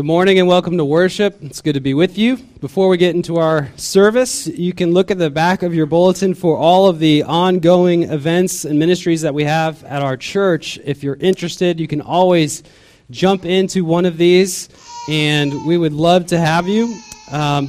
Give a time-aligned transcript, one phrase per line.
[0.00, 1.36] Good morning and welcome to worship.
[1.42, 2.38] It's good to be with you.
[2.38, 6.32] Before we get into our service, you can look at the back of your bulletin
[6.32, 10.78] for all of the ongoing events and ministries that we have at our church.
[10.86, 12.62] If you're interested, you can always
[13.10, 14.70] jump into one of these,
[15.06, 16.98] and we would love to have you.
[17.30, 17.68] Um,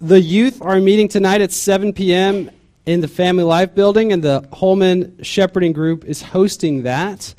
[0.00, 2.52] the youth are meeting tonight at 7 p.m.
[2.86, 7.34] in the Family Life Building, and the Holman Shepherding Group is hosting that.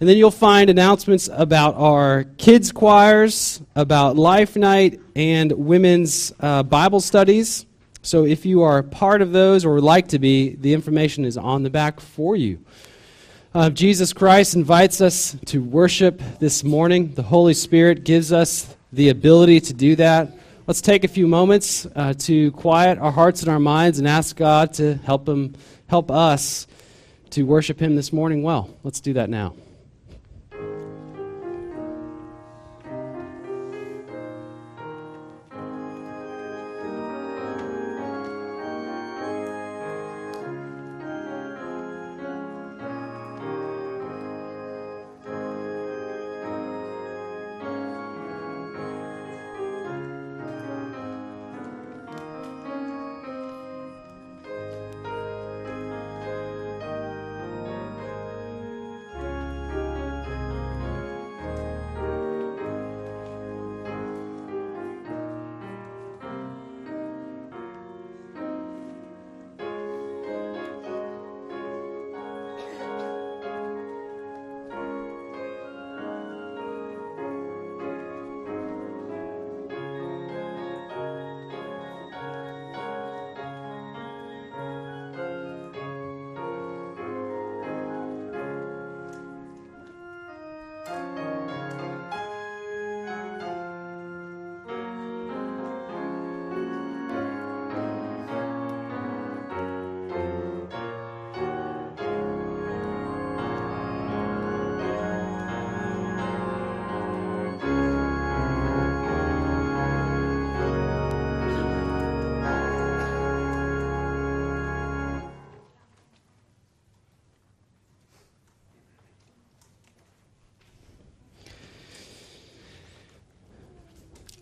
[0.00, 6.62] And then you'll find announcements about our kids' choirs, about Life Night, and women's uh,
[6.62, 7.66] Bible studies.
[8.02, 11.36] So if you are part of those or would like to be, the information is
[11.36, 12.64] on the back for you.
[13.54, 17.14] Uh, Jesus Christ invites us to worship this morning.
[17.14, 20.32] The Holy Spirit gives us the ability to do that.
[20.66, 24.34] Let's take a few moments uh, to quiet our hearts and our minds and ask
[24.34, 25.54] God to help him,
[25.86, 26.66] help us
[27.34, 28.70] to worship Him this morning well.
[28.84, 29.54] Let's do that now.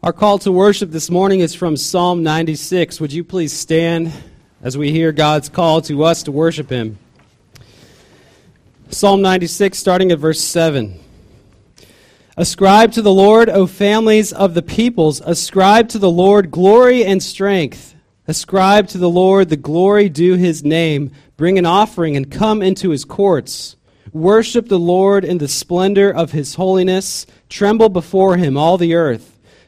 [0.05, 3.01] Our call to worship this morning is from Psalm 96.
[3.01, 4.13] Would you please stand
[4.61, 6.99] as we hear God's call to us to worship Him?
[8.89, 10.99] Psalm 96, starting at verse 7.
[12.37, 15.21] Ascribe to the Lord, O families of the peoples.
[15.21, 17.95] Ascribe to the Lord glory and strength.
[18.27, 21.13] Ascribe to the Lord the glory due his name.
[21.37, 23.77] Bring an offering and come into his courts.
[24.13, 27.25] Worship the Lord in the splendor of his holiness.
[27.49, 29.32] Tremble before him, all the earth.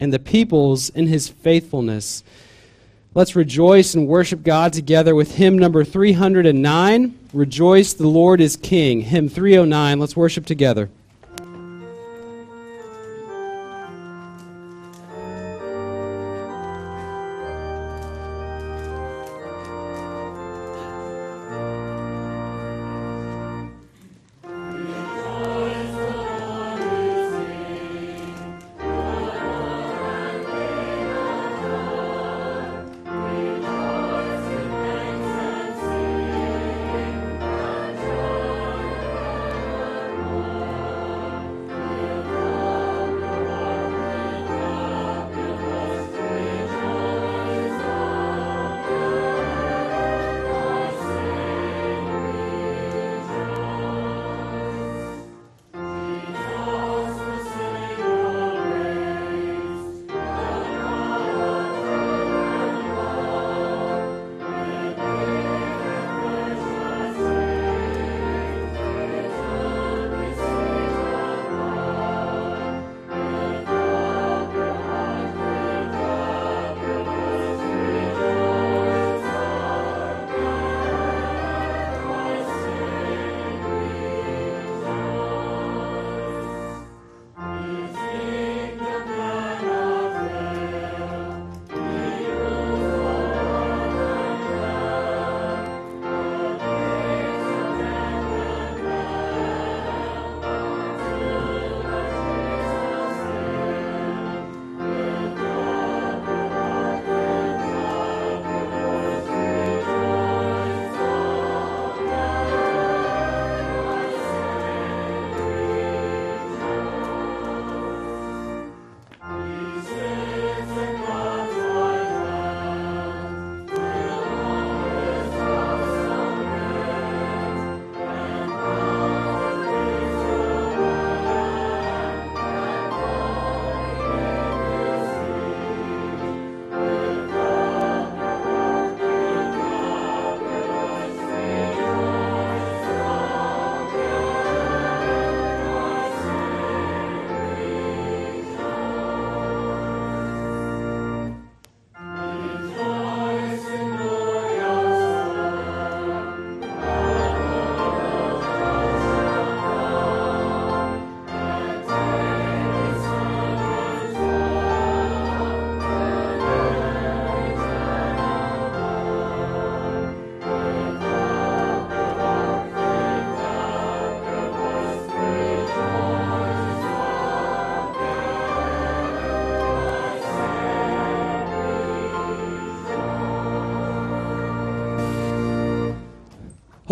[0.00, 2.24] and the peoples in his faithfulness.
[3.14, 7.18] Let's rejoice and worship God together with hymn number 309.
[7.32, 9.02] Rejoice, the Lord is King.
[9.02, 10.00] Hymn 309.
[10.00, 10.90] Let's worship together.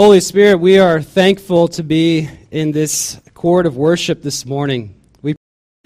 [0.05, 5.01] Holy Spirit, we are thankful to be in this court of worship this morning.
[5.23, 5.37] We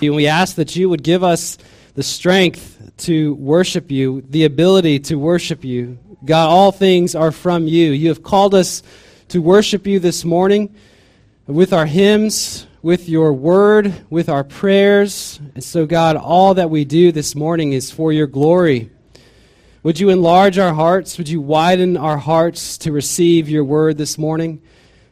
[0.00, 1.58] and we ask that you would give us
[1.92, 5.98] the strength to worship you, the ability to worship you.
[6.24, 7.90] God, all things are from you.
[7.90, 8.82] You have called us
[9.28, 10.74] to worship you this morning
[11.46, 15.38] with our hymns, with your word, with our prayers.
[15.54, 18.90] And so, God, all that we do this morning is for your glory.
[19.86, 21.16] Would you enlarge our hearts?
[21.16, 24.60] Would you widen our hearts to receive your word this morning?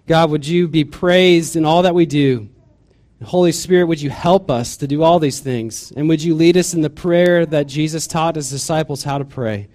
[0.09, 2.49] God, would you be praised in all that we do?
[3.23, 5.93] Holy Spirit, would you help us to do all these things?
[5.93, 9.25] And would you lead us in the prayer that Jesus taught his disciples how to
[9.25, 9.69] pray?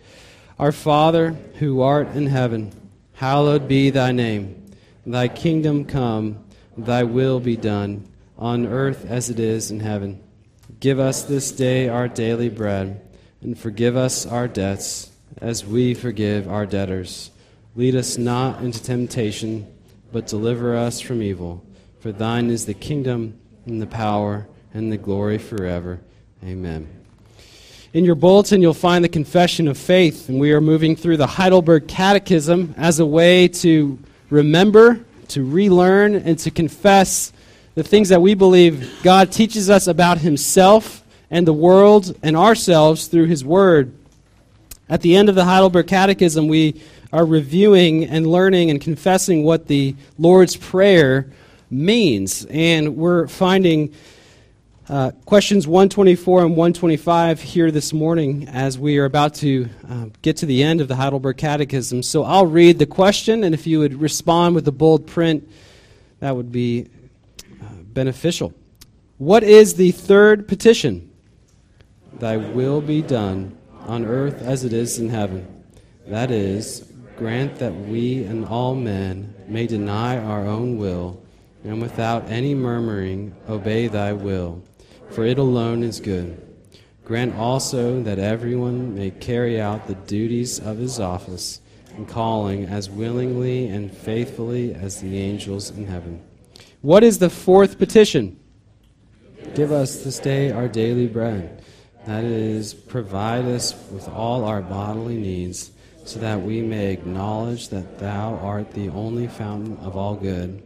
[0.59, 2.73] Our Father, who art in heaven,
[3.13, 4.69] hallowed be thy name.
[5.05, 6.43] Thy kingdom come,
[6.77, 8.05] thy will be done,
[8.37, 10.21] on earth as it is in heaven.
[10.81, 13.08] Give us this day our daily bread
[13.41, 17.31] and forgive us our debts as we forgive our debtors.
[17.75, 19.65] Lead us not into temptation,
[20.11, 21.63] but deliver us from evil.
[21.99, 25.99] For thine is the kingdom, and the power, and the glory forever.
[26.43, 26.87] Amen.
[27.93, 31.27] In your bulletin, you'll find the Confession of Faith, and we are moving through the
[31.27, 33.97] Heidelberg Catechism as a way to
[34.29, 37.33] remember, to relearn, and to confess
[37.75, 40.98] the things that we believe God teaches us about Himself
[41.31, 43.93] and the world and ourselves through His Word.
[44.89, 46.81] At the end of the Heidelberg Catechism, we
[47.13, 51.31] are reviewing and learning and confessing what the Lord's Prayer
[51.69, 52.45] means.
[52.49, 53.93] And we're finding
[54.89, 60.37] uh, questions 124 and 125 here this morning as we are about to uh, get
[60.37, 62.01] to the end of the Heidelberg Catechism.
[62.01, 65.47] So I'll read the question, and if you would respond with the bold print,
[66.21, 66.87] that would be
[67.61, 68.53] uh, beneficial.
[69.19, 71.08] What is the third petition?
[72.19, 73.57] Thy will be done
[73.87, 75.63] on earth as it is in heaven.
[76.07, 81.21] That is, grant that we and all men may deny our own will,
[81.63, 84.61] and without any murmuring obey thy will,
[85.09, 86.45] for it alone is good.
[87.05, 91.61] Grant also that everyone may carry out the duties of his office
[91.95, 96.21] and calling as willingly and faithfully as the angels in heaven.
[96.81, 98.39] What is the fourth petition?
[99.55, 101.63] Give us this day our daily bread
[102.05, 105.71] that is, provide us with all our bodily needs,
[106.05, 110.63] so that we may acknowledge that Thou art the only fountain of all good,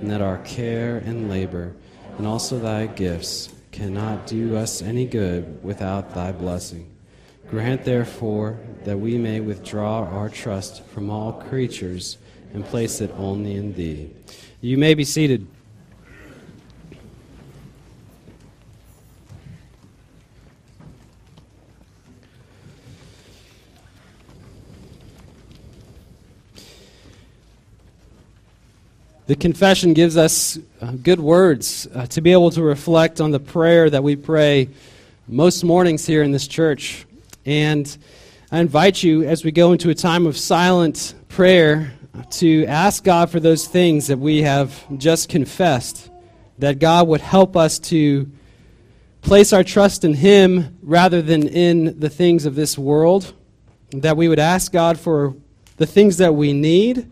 [0.00, 1.74] and that our care and labor,
[2.18, 6.90] and also Thy gifts, cannot do us any good without Thy blessing.
[7.48, 12.16] Grant, therefore, that we may withdraw our trust from all creatures
[12.52, 14.10] and place it only in Thee.
[14.60, 15.46] You may be seated.
[29.30, 33.38] The confession gives us uh, good words uh, to be able to reflect on the
[33.38, 34.70] prayer that we pray
[35.28, 37.06] most mornings here in this church.
[37.46, 37.96] And
[38.50, 41.92] I invite you, as we go into a time of silent prayer,
[42.38, 46.10] to ask God for those things that we have just confessed,
[46.58, 48.28] that God would help us to
[49.22, 53.32] place our trust in Him rather than in the things of this world,
[53.92, 55.36] that we would ask God for
[55.76, 57.08] the things that we need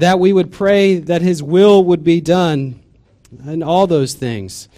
[0.00, 2.80] that we would pray that His will would be done
[3.44, 4.68] and all those things.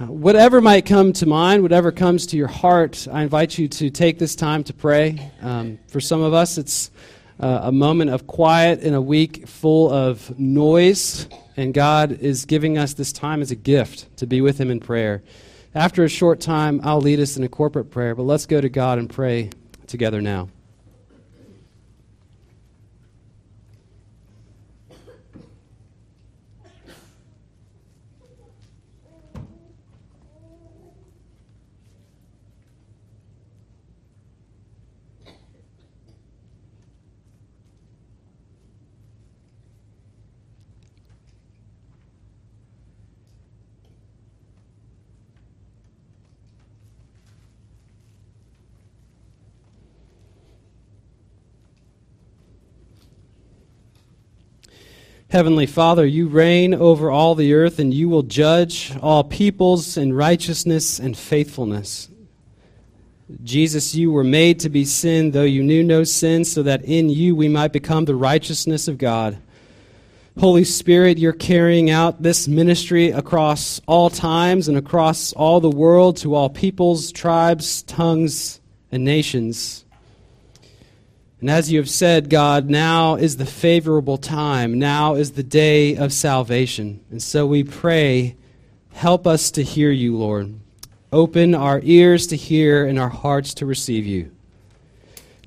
[0.00, 3.90] Uh, whatever might come to mind, whatever comes to your heart, I invite you to
[3.90, 5.32] take this time to pray.
[5.42, 6.90] Um, for some of us, it's
[7.40, 12.78] uh, a moment of quiet in a week full of noise, and God is giving
[12.78, 15.22] us this time as a gift to be with Him in prayer.
[15.74, 18.68] After a short time, I'll lead us in a corporate prayer, but let's go to
[18.68, 19.50] God and pray
[19.86, 20.48] together now.
[55.30, 60.14] Heavenly Father, you reign over all the earth, and you will judge all peoples in
[60.14, 62.08] righteousness and faithfulness.
[63.44, 67.10] Jesus, you were made to be sin, though you knew no sin, so that in
[67.10, 69.36] you we might become the righteousness of God.
[70.40, 76.16] Holy Spirit, you're carrying out this ministry across all times and across all the world
[76.18, 79.84] to all peoples, tribes, tongues, and nations.
[81.40, 84.78] And as you have said, God, now is the favorable time.
[84.78, 87.04] Now is the day of salvation.
[87.10, 88.36] And so we pray,
[88.92, 90.58] help us to hear you, Lord.
[91.12, 94.32] Open our ears to hear and our hearts to receive you.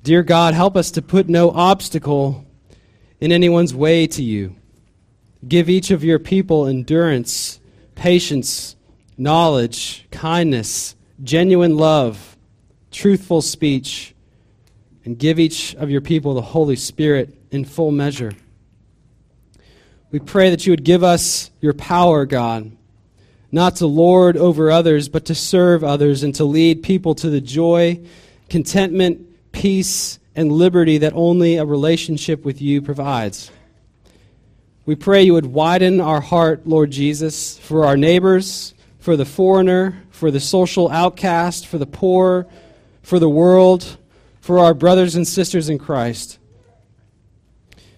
[0.02, 2.44] Dear God, help us to put no obstacle
[3.20, 4.56] in anyone's way to you.
[5.46, 7.60] Give each of your people endurance,
[7.94, 8.76] patience,
[9.16, 12.36] knowledge, kindness, genuine love,
[12.90, 14.11] truthful speech
[15.04, 18.32] and give each of your people the Holy Spirit in full measure.
[20.10, 22.70] We pray that you would give us your power, God,
[23.50, 27.40] not to lord over others, but to serve others and to lead people to the
[27.40, 28.00] joy,
[28.48, 33.50] contentment, peace, and liberty that only a relationship with you provides.
[34.84, 40.02] We pray you would widen our heart, Lord Jesus, for our neighbors, for the foreigner,
[40.10, 42.46] for the social outcast, for the poor,
[43.02, 43.96] for the world
[44.42, 46.38] for our brothers and sisters in Christ.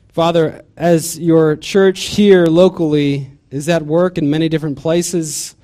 [0.08, 5.56] Father, as your church here locally is at work in many different places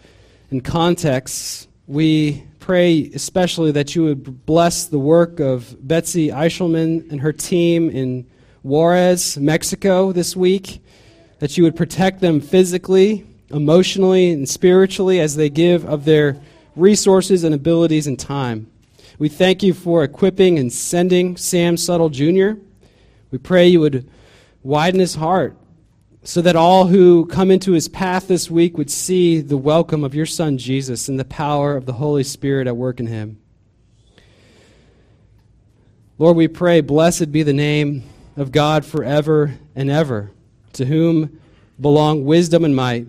[0.51, 7.21] and contexts, we pray especially that you would bless the work of Betsy Eichelman and
[7.21, 8.27] her team in
[8.63, 10.83] Juarez, Mexico this week,
[11.41, 16.41] that you would protect them physically, emotionally, and spiritually as they give of their
[16.75, 18.70] resources and abilities and time.
[19.21, 22.59] We thank you for equipping and sending Sam Suttle Jr.
[23.31, 24.09] We pray you would
[24.63, 25.59] widen his heart
[26.23, 30.15] so that all who come into his path this week would see the welcome of
[30.15, 33.39] your son Jesus and the power of the Holy Spirit at work in him.
[36.17, 38.05] Lord, we pray, blessed be the name
[38.39, 40.31] of God forever and ever,
[40.73, 41.39] to whom
[41.79, 43.07] belong wisdom and might.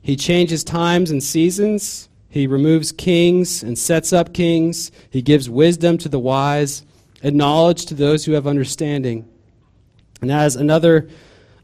[0.00, 2.08] He changes times and seasons.
[2.34, 4.90] He removes kings and sets up kings.
[5.08, 6.84] He gives wisdom to the wise
[7.22, 9.28] and knowledge to those who have understanding.
[10.20, 11.08] And as another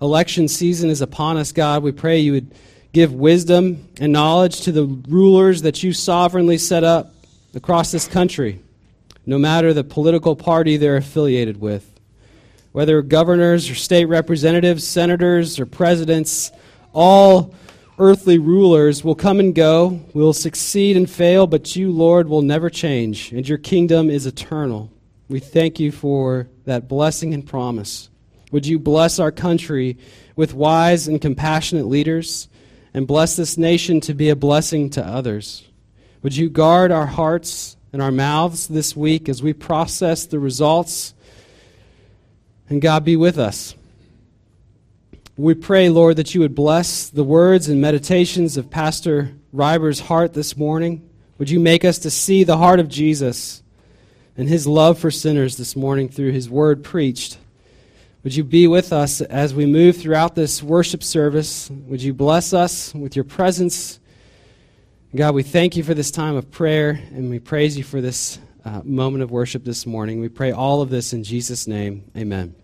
[0.00, 2.54] election season is upon us, God, we pray you would
[2.92, 7.14] give wisdom and knowledge to the rulers that you sovereignly set up
[7.52, 8.62] across this country,
[9.26, 12.00] no matter the political party they're affiliated with.
[12.70, 16.52] Whether governors or state representatives, senators or presidents,
[16.92, 17.56] all
[18.00, 22.70] earthly rulers will come and go, will succeed and fail, but you, Lord, will never
[22.70, 24.90] change, and your kingdom is eternal.
[25.28, 28.08] We thank you for that blessing and promise.
[28.50, 29.98] Would you bless our country
[30.34, 32.48] with wise and compassionate leaders,
[32.94, 35.68] and bless this nation to be a blessing to others?
[36.22, 41.14] Would you guard our hearts and our mouths this week as we process the results?
[42.68, 43.74] And God be with us.
[45.40, 50.34] We pray, Lord, that you would bless the words and meditations of Pastor Reiber's heart
[50.34, 51.08] this morning.
[51.38, 53.62] Would you make us to see the heart of Jesus
[54.36, 57.38] and his love for sinners this morning through his word preached?
[58.22, 61.70] Would you be with us as we move throughout this worship service?
[61.70, 63.98] Would you bless us with your presence?
[65.16, 68.38] God, we thank you for this time of prayer and we praise you for this
[68.66, 70.20] uh, moment of worship this morning.
[70.20, 72.10] We pray all of this in Jesus' name.
[72.14, 72.54] Amen.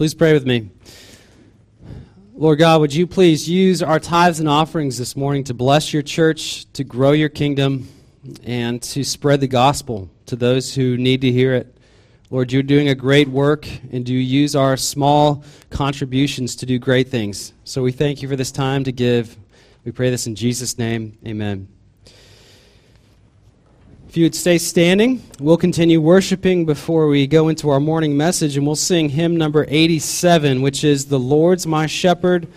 [0.00, 0.70] Please pray with me.
[2.32, 6.00] Lord God, would you please use our tithes and offerings this morning to bless your
[6.00, 7.86] church, to grow your kingdom,
[8.42, 11.76] and to spread the gospel to those who need to hear it.
[12.30, 17.08] Lord, you're doing a great work, and do use our small contributions to do great
[17.08, 17.52] things.
[17.64, 19.36] So we thank you for this time to give.
[19.84, 21.18] We pray this in Jesus' name.
[21.26, 21.68] Amen.
[24.10, 28.56] If you would stay standing, we'll continue worshiping before we go into our morning message,
[28.56, 32.48] and we'll sing hymn number 87, which is The Lord's My Shepherd,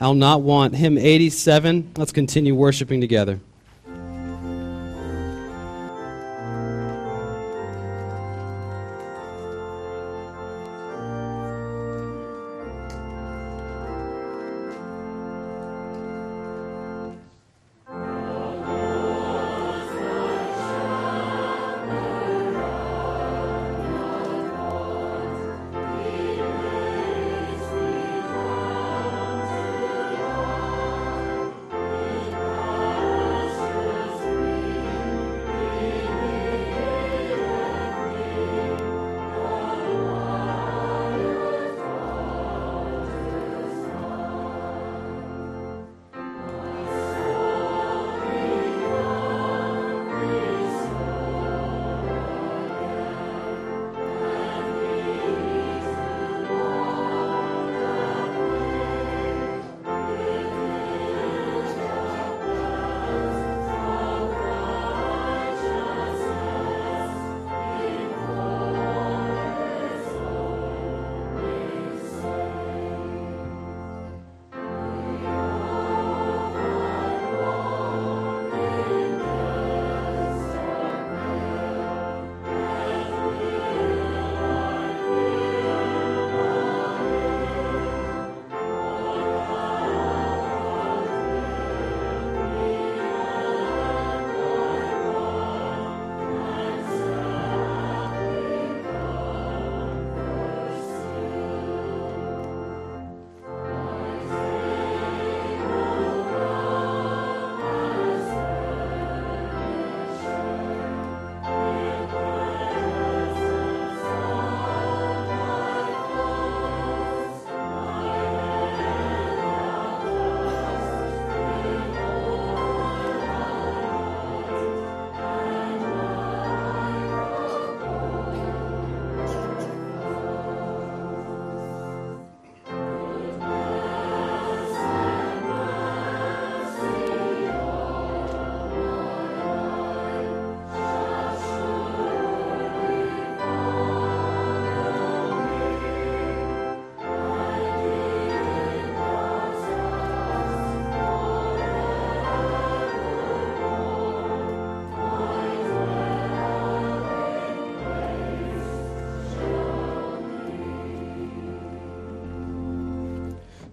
[0.00, 0.76] I'll Not Want.
[0.76, 1.94] Hymn 87.
[1.96, 3.40] Let's continue worshiping together.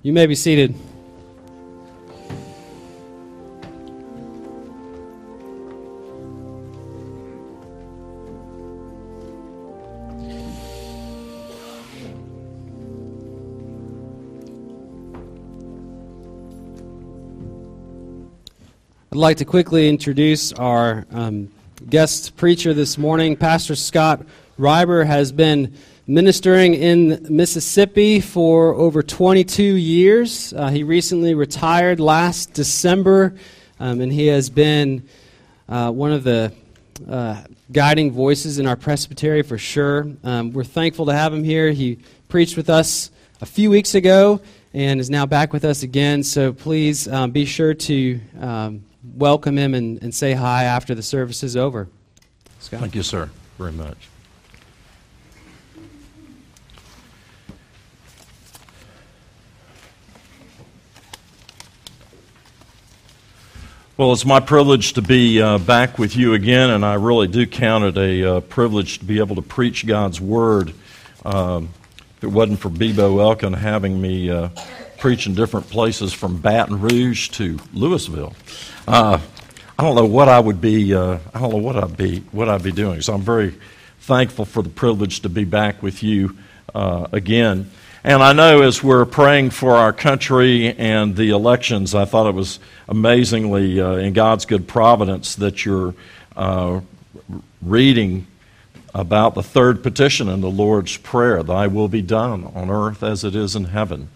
[0.07, 0.73] You may be seated.
[19.11, 21.51] I'd like to quickly introduce our um,
[21.89, 23.35] guest preacher this morning.
[23.35, 24.25] Pastor Scott
[24.57, 25.75] Reiber has been
[26.07, 30.53] ministering in Mississippi for over 22 years.
[30.53, 33.35] Uh, he recently retired last December,
[33.79, 35.05] um, and he has been
[35.67, 36.53] uh, one of the
[37.09, 37.43] uh,
[37.73, 40.07] guiding voices in our presbytery for sure.
[40.23, 41.71] Um, we're thankful to have him here.
[41.71, 44.39] He preached with us a few weeks ago
[44.73, 46.23] and is now back with us again.
[46.23, 48.83] So please um, be sure to um,
[49.15, 51.89] welcome him and, and say hi after the service is over.
[52.59, 52.79] Scott.
[52.79, 54.07] Thank you, sir, very much.
[63.97, 67.47] Well, it's my privilege to be uh, back with you again, and I really do
[67.47, 70.71] count it a uh, privilege to be able to preach God's Word.
[71.25, 71.69] Um,
[72.17, 74.49] if it wasn't for Bebo Elkin having me uh,
[74.99, 78.35] preach in different places from Baton Rouge to Louisville,
[78.87, 79.19] uh,
[79.79, 80.93] I don't know what I would be.
[80.93, 83.01] Uh, I don't know what I'd be what I'd be doing.
[83.01, 83.55] So I'm very
[84.01, 86.37] thankful for the privilege to be back with you
[86.75, 87.71] uh, again.
[88.03, 92.35] And I know as we're praying for our country and the elections, I thought it
[92.35, 95.95] was amazingly uh, in God's good providence that you're
[96.35, 96.81] uh,
[97.61, 98.27] reading
[98.93, 103.23] about the third petition in the Lord's Prayer Thy will be done on earth as
[103.23, 104.09] it is in heaven.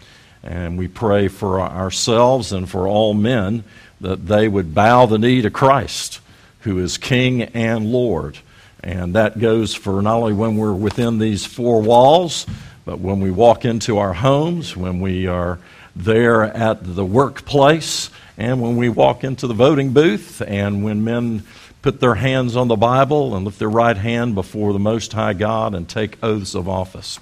[0.44, 3.64] And we pray for ourselves and for all men
[4.00, 6.20] that they would bow the knee to Christ,
[6.60, 8.38] who is King and Lord.
[8.82, 12.46] And that goes for not only when we're within these four walls,
[12.84, 15.58] but when we walk into our homes, when we are
[15.94, 21.44] there at the workplace, and when we walk into the voting booth, and when men
[21.82, 25.32] put their hands on the Bible and lift their right hand before the Most High
[25.32, 27.18] God and take oaths of office.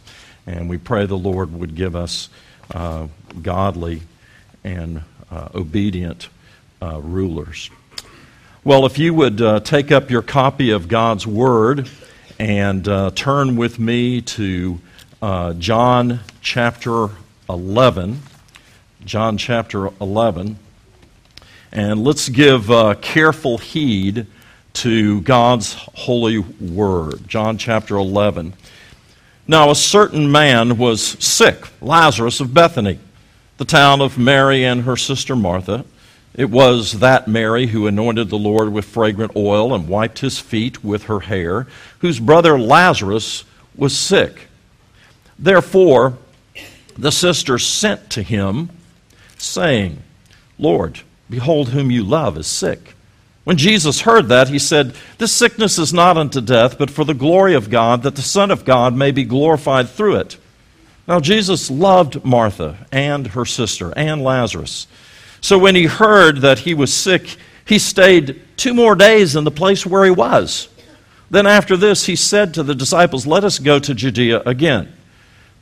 [0.47, 2.29] And we pray the Lord would give us
[2.73, 3.09] uh,
[3.43, 4.03] godly
[4.63, 6.29] and uh, obedient
[6.83, 7.71] uh, rulers.
[8.63, 11.89] Well, if you would uh, take up your copy of God's Word
[12.39, 14.79] and uh, turn with me to
[15.23, 17.09] uh, John chapter
[17.49, 18.21] 11.
[19.05, 20.59] John chapter 11.
[21.73, 24.27] And let's give careful heed
[24.73, 27.29] to God's holy word.
[27.29, 28.55] John chapter 11.
[29.47, 32.99] Now, a certain man was sick, Lazarus of Bethany,
[33.59, 35.85] the town of Mary and her sister Martha.
[36.35, 40.85] It was that Mary who anointed the Lord with fragrant oil and wiped his feet
[40.85, 41.67] with her hair,
[41.99, 43.45] whose brother Lazarus
[43.77, 44.50] was sick.
[45.41, 46.19] Therefore,
[46.99, 48.69] the sisters sent to him,
[49.39, 50.03] saying,
[50.59, 51.01] Lord,
[51.31, 52.95] behold, whom you love is sick.
[53.45, 57.15] When Jesus heard that, he said, This sickness is not unto death, but for the
[57.15, 60.37] glory of God, that the Son of God may be glorified through it.
[61.09, 64.87] Now, Jesus loved Martha and her sister and Lazarus.
[65.41, 69.51] So when he heard that he was sick, he stayed two more days in the
[69.51, 70.69] place where he was.
[71.31, 74.93] Then after this, he said to the disciples, Let us go to Judea again.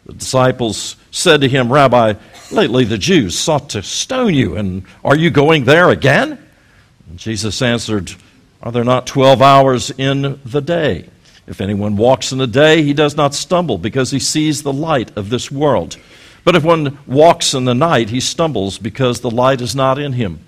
[0.09, 2.15] The disciples said to him, Rabbi,
[2.51, 6.39] lately the Jews sought to stone you, and are you going there again?
[7.11, 8.15] And Jesus answered,
[8.63, 11.11] Are there not 12 hours in the day?
[11.47, 15.15] If anyone walks in the day, he does not stumble because he sees the light
[15.15, 15.99] of this world.
[16.43, 20.15] But if one walks in the night, he stumbles because the light is not in
[20.15, 20.41] him.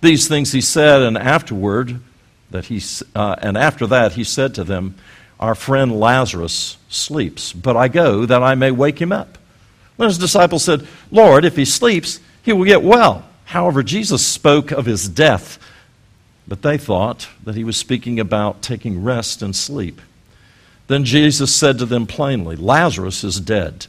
[0.00, 2.00] These things he said, and afterward,
[2.50, 2.80] that he,
[3.14, 4.94] uh, and after that he said to them,
[5.38, 9.38] Our friend Lazarus sleeps, but I go that I may wake him up.
[9.96, 13.24] Then his disciples said, Lord, if he sleeps, he will get well.
[13.44, 15.58] However, Jesus spoke of his death
[16.48, 20.00] but they thought that he was speaking about taking rest and sleep.
[20.86, 23.86] Then Jesus said to them plainly, Lazarus is dead,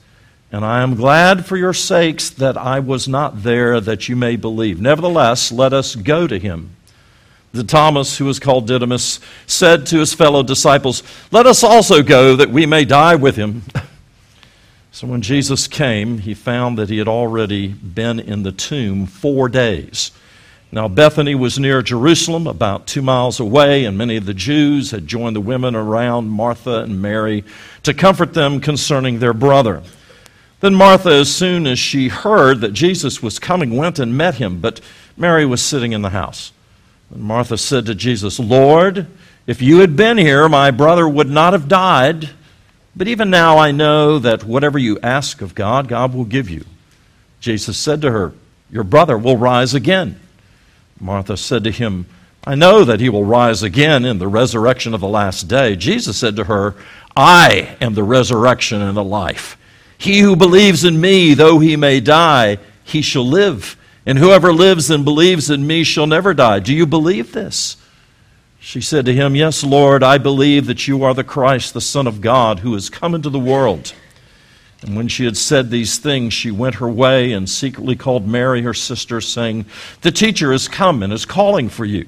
[0.52, 4.36] and I am glad for your sakes that I was not there that you may
[4.36, 4.82] believe.
[4.82, 6.72] Nevertheless, let us go to him.
[7.52, 12.36] The Thomas, who was called Didymus, said to his fellow disciples, Let us also go
[12.36, 13.64] that we may die with him.
[14.92, 19.50] so when Jesus came, he found that he had already been in the tomb four
[19.50, 20.12] days.
[20.72, 25.08] Now, Bethany was near Jerusalem, about two miles away, and many of the Jews had
[25.08, 27.44] joined the women around Martha and Mary
[27.82, 29.82] to comfort them concerning their brother.
[30.60, 34.60] Then Martha, as soon as she heard that Jesus was coming, went and met him,
[34.60, 34.80] but
[35.18, 36.52] Mary was sitting in the house.
[37.12, 39.08] And Martha said to Jesus, Lord,
[39.48, 42.30] if you had been here, my brother would not have died.
[42.96, 46.66] But even now I know that whatever you ask of God, God will give you.
[47.40, 48.34] Jesus said to her,
[48.70, 50.20] Your brother will rise again.
[51.00, 52.06] Martha said to him,
[52.44, 55.76] I know that he will rise again in the resurrection of the last day.
[55.76, 56.76] Jesus said to her,
[57.16, 59.58] I am the resurrection and the life.
[59.98, 63.76] He who believes in me, though he may die, he shall live.
[64.10, 66.62] And whoever lives and believes in me shall never die.
[66.62, 67.78] Do you believe this?
[68.60, 72.08] She said to him, Yes, Lord, I believe that you are the Christ, the Son
[72.08, 73.94] of God, who has come into the world.
[74.82, 78.64] And when she had said these things, she went her way and secretly called Mary,
[78.64, 79.68] her sister, saying,
[80.02, 82.08] The teacher has come and is calling for you.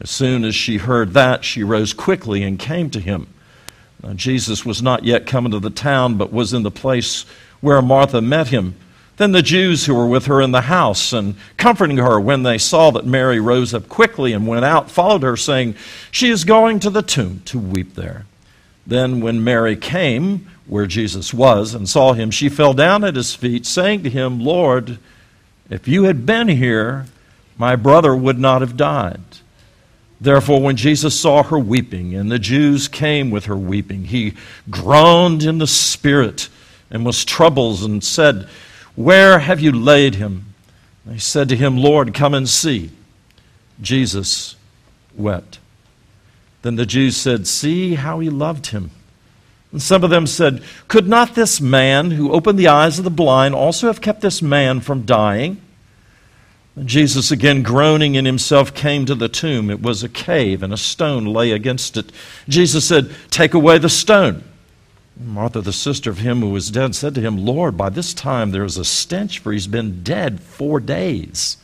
[0.00, 3.28] As soon as she heard that, she rose quickly and came to him.
[4.02, 7.26] Now, Jesus was not yet come into the town, but was in the place
[7.60, 8.74] where Martha met him.
[9.18, 12.56] Then the Jews who were with her in the house and comforting her when they
[12.56, 15.74] saw that Mary rose up quickly and went out, followed her, saying,
[16.12, 18.26] She is going to the tomb to weep there.
[18.86, 23.34] Then, when Mary came, where Jesus was and saw him, she fell down at his
[23.34, 24.98] feet, saying to him, Lord,
[25.68, 27.06] if you had been here,
[27.58, 29.20] my brother would not have died.
[30.20, 34.34] Therefore, when Jesus saw her weeping, and the Jews came with her weeping, he
[34.70, 36.48] groaned in the spirit
[36.90, 38.48] and was troubled and said,
[38.98, 40.54] Where have you laid him?
[41.06, 42.90] They said to him, Lord, come and see.
[43.80, 44.56] Jesus
[45.14, 45.60] wept.
[46.62, 48.90] Then the Jews said, See how he loved him.
[49.70, 53.10] And some of them said, Could not this man who opened the eyes of the
[53.10, 55.60] blind also have kept this man from dying?
[56.74, 59.70] And Jesus, again groaning in himself, came to the tomb.
[59.70, 62.10] It was a cave, and a stone lay against it.
[62.48, 64.42] Jesus said, Take away the stone.
[65.20, 68.50] Martha, the sister of him who was dead, said to him, Lord, by this time
[68.50, 71.56] there is a stench, for he's been dead four days.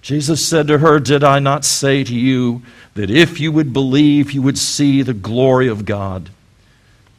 [0.00, 2.62] Jesus said to her, Did I not say to you
[2.94, 6.30] that if you would believe, you would see the glory of God?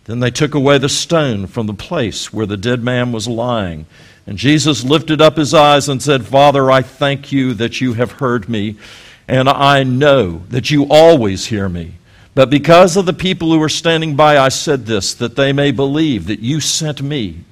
[0.05, 3.87] Then they took away the stone from the place where the dead man was lying.
[4.27, 8.13] And Jesus lifted up his eyes and said, Father, I thank you that you have
[8.13, 8.75] heard me,
[9.27, 11.93] and I know that you always hear me.
[12.35, 15.71] But because of the people who were standing by, I said this, that they may
[15.71, 17.45] believe that you sent me.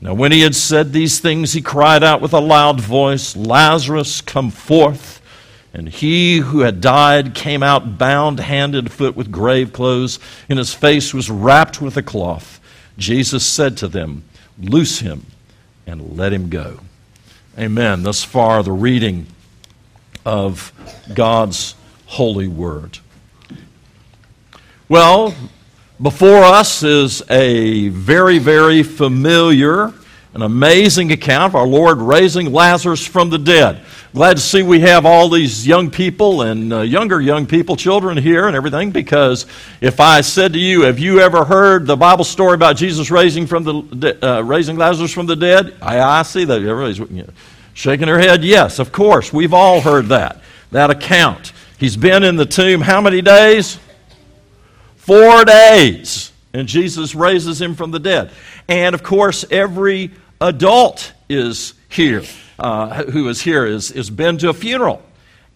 [0.00, 4.20] Now, when he had said these things, he cried out with a loud voice, Lazarus,
[4.20, 5.22] come forth.
[5.72, 10.18] And he who had died came out bound hand and foot with grave clothes,
[10.48, 12.60] and his face was wrapped with a cloth.
[12.98, 14.24] Jesus said to them,
[14.58, 15.26] Loose him
[15.86, 16.80] and let him go.
[17.56, 18.02] Amen.
[18.02, 19.26] Thus far, the reading
[20.26, 20.72] of
[21.14, 22.98] God's holy word.
[24.90, 25.36] Well,
[26.02, 29.94] before us is a very, very familiar
[30.34, 33.82] an amazing account of our Lord raising Lazarus from the dead.
[34.12, 38.16] Glad to see we have all these young people and uh, younger young people, children
[38.16, 39.46] here and everything, because
[39.80, 43.46] if I said to you, Have you ever heard the Bible story about Jesus raising,
[43.46, 45.76] from the, uh, raising Lazarus from the dead?
[45.80, 46.62] I, I see that.
[46.62, 47.28] Everybody's
[47.74, 48.42] shaking their head.
[48.42, 49.32] Yes, of course.
[49.32, 50.40] We've all heard that,
[50.72, 51.52] that account.
[51.78, 53.78] He's been in the tomb how many days?
[55.10, 58.30] Four days and Jesus raises him from the dead.
[58.68, 62.22] And of course, every adult is here,
[62.60, 65.02] uh, who is here, is, is been to a funeral.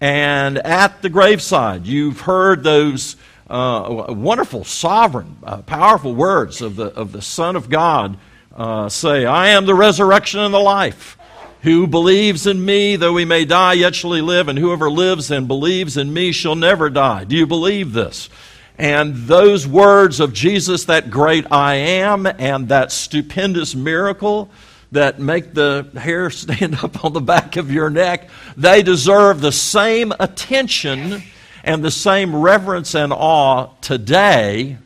[0.00, 3.14] And at the graveside, you've heard those
[3.48, 8.18] uh, wonderful, sovereign, uh, powerful words of the, of the Son of God
[8.57, 11.16] uh, say, I am the resurrection and the life.
[11.62, 15.30] Who believes in me, though he may die, yet shall he live, and whoever lives
[15.30, 17.22] and believes in me shall never die.
[17.22, 18.28] Do you believe this?
[18.77, 24.51] And those words of Jesus, that great I am, and that stupendous miracle
[24.93, 29.53] that make the hair stand up on the back of your neck, they deserve the
[29.53, 31.22] same attention
[31.62, 34.79] and the same reverence and awe today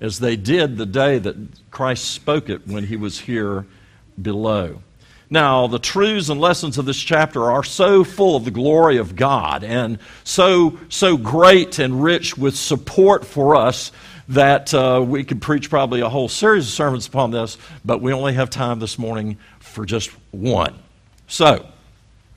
[0.00, 1.36] as they did the day that
[1.70, 3.66] Christ spoke it when he was here
[4.20, 4.82] below.
[5.32, 9.16] Now, the truths and lessons of this chapter are so full of the glory of
[9.16, 13.92] God and so, so great and rich with support for us
[14.28, 18.12] that uh, we could preach probably a whole series of sermons upon this, but we
[18.12, 20.74] only have time this morning for just one.
[21.28, 21.64] So,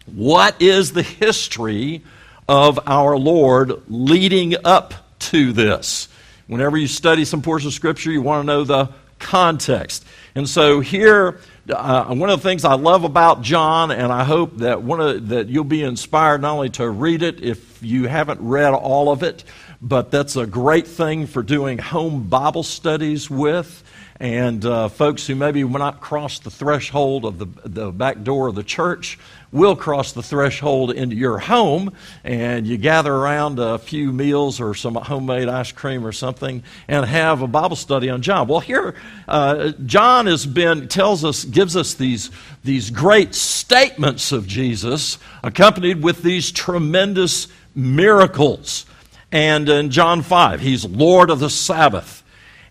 [0.06, 2.02] what is the history
[2.48, 6.08] of our Lord leading up to this?
[6.48, 8.90] Whenever you study some portion of Scripture, you want to know the
[9.20, 10.06] context.
[10.34, 11.40] And so here,
[11.70, 15.30] uh, one of the things I love about John, and I hope that one of,
[15.30, 19.24] that you'll be inspired not only to read it if you haven't read all of
[19.24, 19.44] it,
[19.82, 23.84] but that's a great thing for doing home Bible studies with.
[24.18, 28.48] And uh, folks who maybe will not cross the threshold of the, the back door
[28.48, 29.20] of the church
[29.52, 31.94] will cross the threshold into your home,
[32.24, 37.06] and you gather around a few meals or some homemade ice cream or something, and
[37.06, 38.48] have a Bible study on John.
[38.48, 38.96] Well, here
[39.28, 42.32] uh, John has been tells us, gives us these
[42.64, 48.86] these great statements of Jesus, accompanied with these tremendous miracles.
[49.32, 52.24] And in John 5, he's Lord of the Sabbath.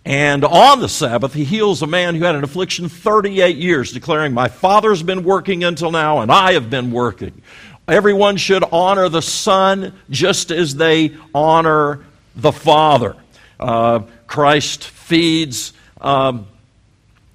[0.05, 4.35] And on the Sabbath, he heals a man who had an affliction 38 years, declaring,
[4.35, 7.41] My Father's been working until now, and I have been working.
[7.89, 12.05] Everyone should honor the Son just as they honor
[12.37, 13.17] the Father.
[13.59, 16.49] Uh, Christ feeds um,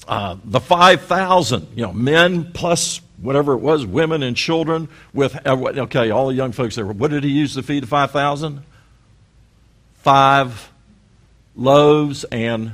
[0.07, 5.55] uh, the 5,000, you know, men plus whatever it was, women and children with, uh,
[5.55, 6.86] okay, all the young folks there.
[6.86, 8.63] What did he use to feed the 5,000?
[10.01, 10.72] Five
[11.60, 12.72] loaves and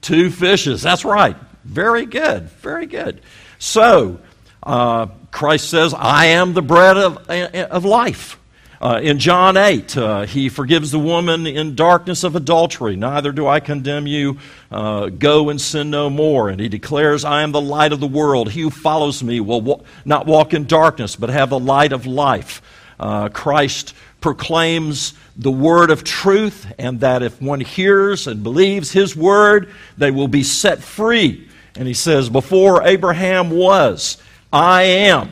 [0.00, 0.82] two fishes.
[0.82, 1.36] That's right.
[1.64, 2.48] Very good.
[2.50, 3.20] Very good.
[3.58, 4.20] So,
[4.62, 8.38] uh, Christ says, I am the bread of, of life.
[8.80, 12.94] Uh, in John 8, uh, he forgives the woman in darkness of adultery.
[12.94, 14.38] Neither do I condemn you.
[14.70, 16.50] Uh, go and sin no more.
[16.50, 18.50] And he declares, I am the light of the world.
[18.50, 22.04] He who follows me will wa- not walk in darkness, but have the light of
[22.04, 22.60] life.
[23.00, 23.94] Uh, Christ
[24.26, 30.10] proclaims the word of truth, and that if one hears and believes his word, they
[30.10, 31.48] will be set free.
[31.76, 34.20] And he says, Before Abraham was,
[34.52, 35.30] I am.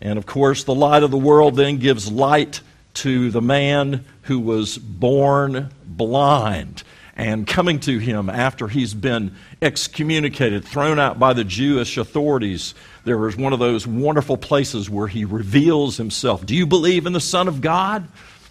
[0.00, 2.60] And of course, the light of the world then gives light
[2.94, 6.84] to the man who was born blind.
[7.16, 12.74] And coming to him after he's been excommunicated, thrown out by the Jewish authorities.
[13.04, 16.46] There is one of those wonderful places where he reveals himself.
[16.46, 18.08] Do you believe in the Son of God?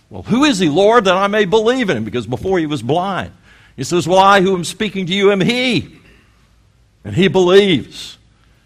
[0.09, 2.03] Well, who is he, Lord, that I may believe in him?
[2.03, 3.31] Because before he was blind.
[3.75, 5.99] He says, Well, I who am speaking to you am he.
[7.03, 8.18] And he believes.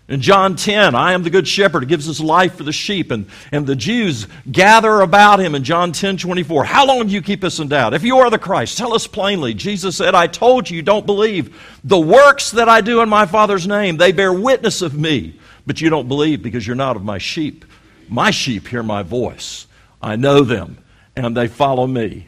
[0.10, 3.10] In John 10, I am the good shepherd who gives his life for the sheep.
[3.10, 6.66] And, and the Jews gather about him in John 10 24.
[6.66, 7.94] How long do you keep us in doubt?
[7.94, 9.54] If you are the Christ, tell us plainly.
[9.54, 11.58] Jesus said, I told you don't believe.
[11.86, 15.40] The works that I do in my Father's name, they bear witness of me.
[15.66, 17.64] But you don't believe because you're not of my sheep.
[18.10, 19.68] My sheep hear my voice.
[20.02, 20.78] I know them,
[21.16, 22.28] and they follow me.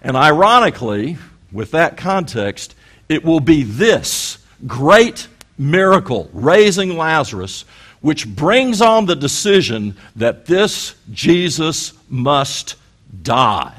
[0.00, 1.18] And ironically,
[1.52, 2.74] with that context,
[3.10, 5.28] it will be this great
[5.58, 7.64] miracle, raising Lazarus,
[8.00, 12.76] which brings on the decision that this Jesus must
[13.22, 13.74] die.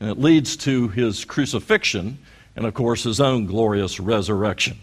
[0.00, 2.18] And it leads to his crucifixion
[2.56, 4.78] and, of course, his own glorious resurrection.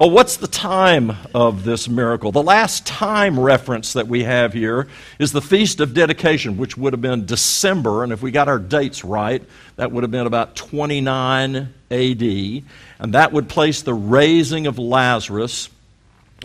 [0.00, 2.32] Well, what's the time of this miracle?
[2.32, 4.88] The last time reference that we have here
[5.18, 8.58] is the Feast of Dedication, which would have been December, and if we got our
[8.58, 9.44] dates right,
[9.76, 11.54] that would have been about 29
[11.90, 15.68] AD, and that would place the raising of Lazarus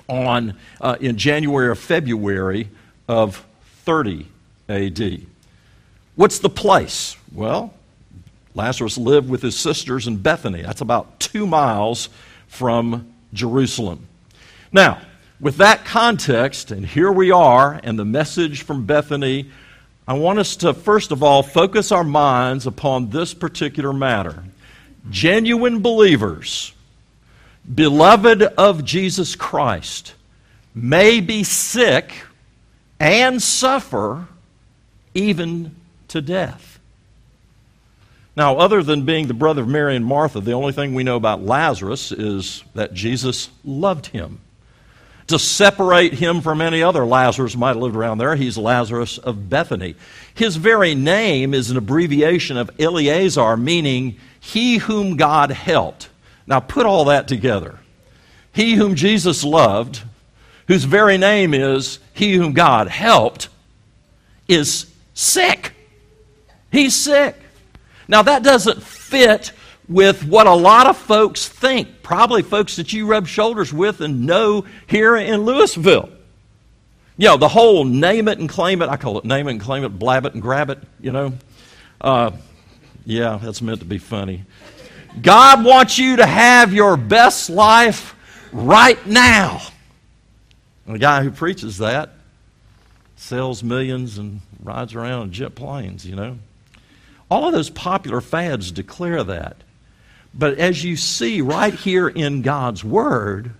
[0.09, 2.67] on uh, in January or February
[3.07, 3.45] of
[3.85, 4.27] 30
[4.67, 5.21] AD.
[6.17, 7.15] What's the place?
[7.31, 7.73] Well,
[8.53, 10.61] Lazarus lived with his sisters in Bethany.
[10.61, 12.09] That's about two miles
[12.49, 14.07] from Jerusalem.
[14.71, 15.01] Now,
[15.39, 19.51] with that context, and here we are, and the message from Bethany,
[20.07, 24.43] I want us to, first of all, focus our minds upon this particular matter.
[25.09, 26.73] Genuine believers,
[27.73, 30.13] beloved of Jesus Christ,
[30.73, 32.11] may be sick
[32.99, 34.27] and suffer
[35.13, 35.75] even
[36.09, 36.74] to death.
[38.35, 41.15] Now, other than being the brother of Mary and Martha, the only thing we know
[41.15, 44.41] about Lazarus is that Jesus loved him.
[45.27, 49.49] To separate him from any other Lazarus might have lived around there, he's Lazarus of
[49.49, 49.95] Bethany.
[50.33, 56.09] His very name is an abbreviation of Eleazar, meaning he whom God helped.
[56.45, 57.79] Now, put all that together.
[58.51, 60.03] He whom Jesus loved,
[60.67, 63.49] whose very name is he whom God helped,
[64.47, 65.73] is sick.
[66.71, 67.35] He's sick.
[68.07, 69.51] Now, that doesn't fit
[69.87, 74.25] with what a lot of folks think, probably folks that you rub shoulders with and
[74.25, 76.09] know here in Louisville.
[77.17, 79.61] You know, the whole name it and claim it, I call it name it and
[79.61, 81.33] claim it, blab it and grab it, you know.
[82.01, 82.31] Uh,
[83.05, 84.43] yeah, that's meant to be funny.
[85.21, 88.15] God wants you to have your best life
[88.51, 89.61] right now.
[90.85, 92.11] And the guy who preaches that
[93.15, 96.37] sells millions and rides around in jet planes, you know.
[97.29, 99.57] All of those popular fads declare that.
[100.33, 103.51] But as you see right here in God's Word,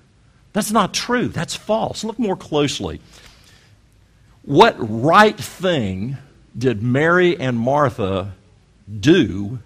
[0.54, 1.28] that's not true.
[1.28, 2.04] That's false.
[2.04, 3.00] Look more closely.
[4.44, 6.18] What right thing
[6.58, 8.34] did Mary and Martha
[9.00, 9.60] do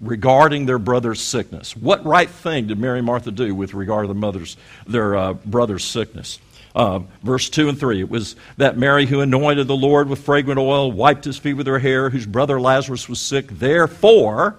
[0.00, 1.76] regarding their brother's sickness?
[1.76, 5.32] What right thing did Mary and Martha do with regard to their, mother's, their uh,
[5.34, 6.40] brother's sickness?
[6.74, 8.00] Uh, verse 2 and 3.
[8.00, 11.66] It was that Mary who anointed the Lord with fragrant oil, wiped his feet with
[11.66, 13.48] her hair, whose brother Lazarus was sick.
[13.48, 14.56] Therefore,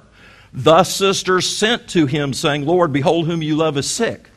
[0.53, 4.29] the sisters sent to him, saying, Lord, behold, whom you love is sick.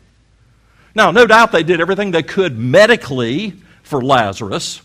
[0.94, 3.52] Now, no doubt they did everything they could medically
[3.82, 4.80] for Lazarus,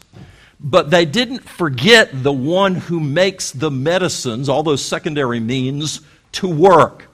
[0.59, 6.01] but they didn't forget the one who makes the medicines, all those secondary means,
[6.33, 7.07] to work.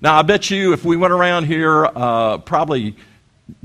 [0.00, 2.94] Now, I bet you if we went around here, uh, probably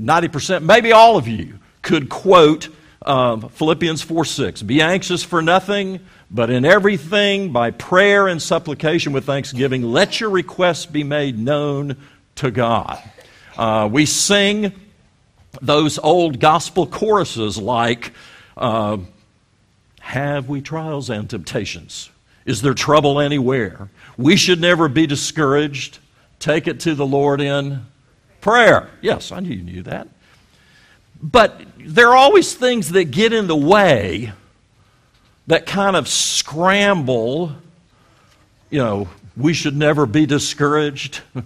[0.00, 2.68] 90%, maybe all of you, could quote
[3.04, 4.62] um, Philippians 4 6.
[4.62, 10.30] Be anxious for nothing, but in everything, by prayer and supplication with thanksgiving, let your
[10.30, 11.96] requests be made known
[12.36, 13.02] to God.
[13.56, 14.72] Uh, we sing
[15.60, 18.12] those old gospel choruses like,
[18.56, 18.98] uh,
[20.00, 22.10] Have we trials and temptations?
[22.44, 23.88] Is there trouble anywhere?
[24.16, 25.98] We should never be discouraged.
[26.38, 27.84] Take it to the Lord in
[28.42, 28.90] Prayer.
[29.00, 30.08] Yes, I knew you knew that.
[31.22, 34.32] But there are always things that get in the way
[35.46, 37.52] that kind of scramble.
[38.68, 41.20] You know, we should never be discouraged.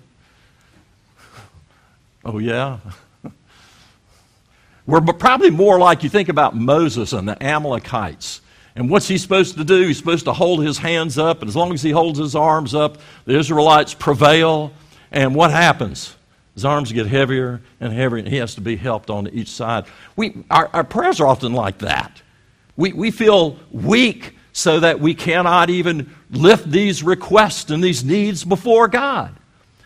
[2.24, 2.78] oh, yeah?
[4.86, 8.40] We're probably more like you think about Moses and the Amalekites.
[8.74, 9.86] And what's he supposed to do?
[9.86, 12.74] He's supposed to hold his hands up, and as long as he holds his arms
[12.74, 14.72] up, the Israelites prevail.
[15.12, 16.16] And what happens?
[16.56, 19.84] His arms get heavier and heavier, and he has to be helped on each side.
[20.16, 22.22] We, our, our prayers are often like that.
[22.78, 28.42] We, we feel weak so that we cannot even lift these requests and these needs
[28.42, 29.36] before God.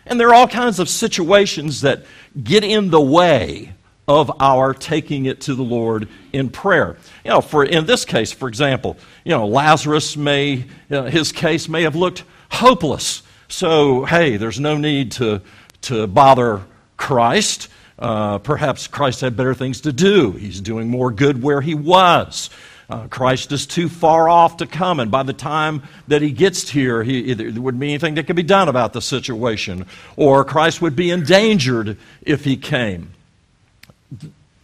[0.05, 2.05] And there are all kinds of situations that
[2.41, 3.73] get in the way
[4.07, 6.95] of our taking it to the Lord in prayer.
[7.25, 8.95] You know, for in this case, for example,
[9.25, 13.23] you know, Lazarus may uh, his case may have looked hopeless.
[13.49, 15.41] So, hey, there's no need to
[15.81, 16.61] to bother
[16.97, 17.67] Christ.
[17.97, 20.31] Uh, perhaps Christ had better things to do.
[20.31, 22.49] He's doing more good where he was.
[22.89, 26.69] Uh, Christ is too far off to come, and by the time that he gets
[26.69, 29.85] here, he, there wouldn't be anything that could be done about the situation,
[30.17, 33.11] or Christ would be endangered if he came.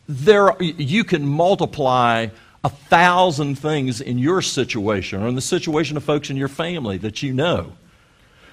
[0.09, 2.27] There, you can multiply
[2.65, 6.97] a thousand things in your situation or in the situation of folks in your family
[6.97, 7.73] that you know.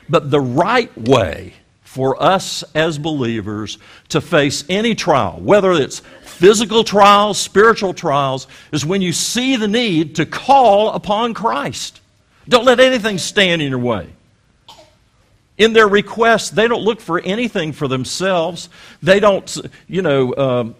[0.08, 1.54] But the right way
[1.94, 3.78] for us as believers
[4.08, 9.68] to face any trial, whether it's physical trials, spiritual trials, is when you see the
[9.68, 12.00] need to call upon Christ.
[12.48, 14.08] Don't let anything stand in your way.
[15.56, 18.68] In their requests, they don't look for anything for themselves.
[19.00, 20.74] They don't, you know, um,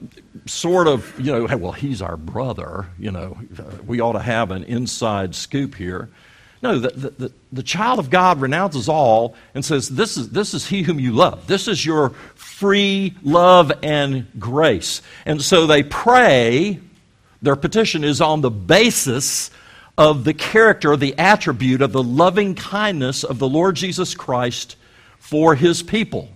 [0.47, 2.89] sort of, you know, well, he's our brother.
[2.99, 3.39] You know,
[3.87, 6.09] we ought to have an inside scoop here.
[6.65, 10.67] No, the, the, the, child of God renounces all and says, this is, this is
[10.67, 11.47] he whom you love.
[11.47, 15.03] This is your free love and grace.
[15.27, 16.81] And so they pray,
[17.43, 19.51] their petition is on the basis
[19.99, 24.77] of the character, the attribute of the loving kindness of the Lord Jesus Christ
[25.19, 26.31] for his people.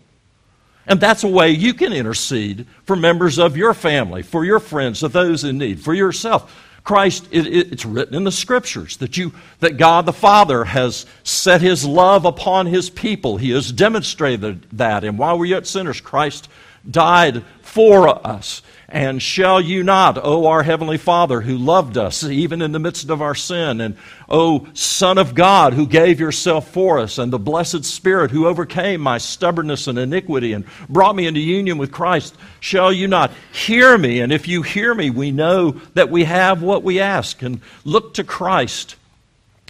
[0.87, 5.01] And that's a way you can intercede for members of your family, for your friends,
[5.01, 6.55] for those in need, for yourself.
[6.85, 11.07] Christ, it, it, it's written in the scriptures that, you, that God the Father has
[11.23, 13.37] set his love upon his people.
[13.37, 15.05] He has demonstrated that.
[15.05, 16.49] And while we are yet sinners, Christ
[16.89, 18.63] died for us.
[18.91, 23.11] And shall you not, O our Heavenly Father, who loved us even in the midst
[23.11, 23.99] of our sin, and
[24.31, 29.03] O Son of God, who gave yourself for us, and the blessed Spirit, who overcame
[29.03, 33.99] my stubbornness and iniquity and brought me into union with Christ, shall you not hear
[33.99, 34.21] me?
[34.21, 38.15] And if you hear me, we know that we have what we ask, and look
[38.15, 38.97] to Christ.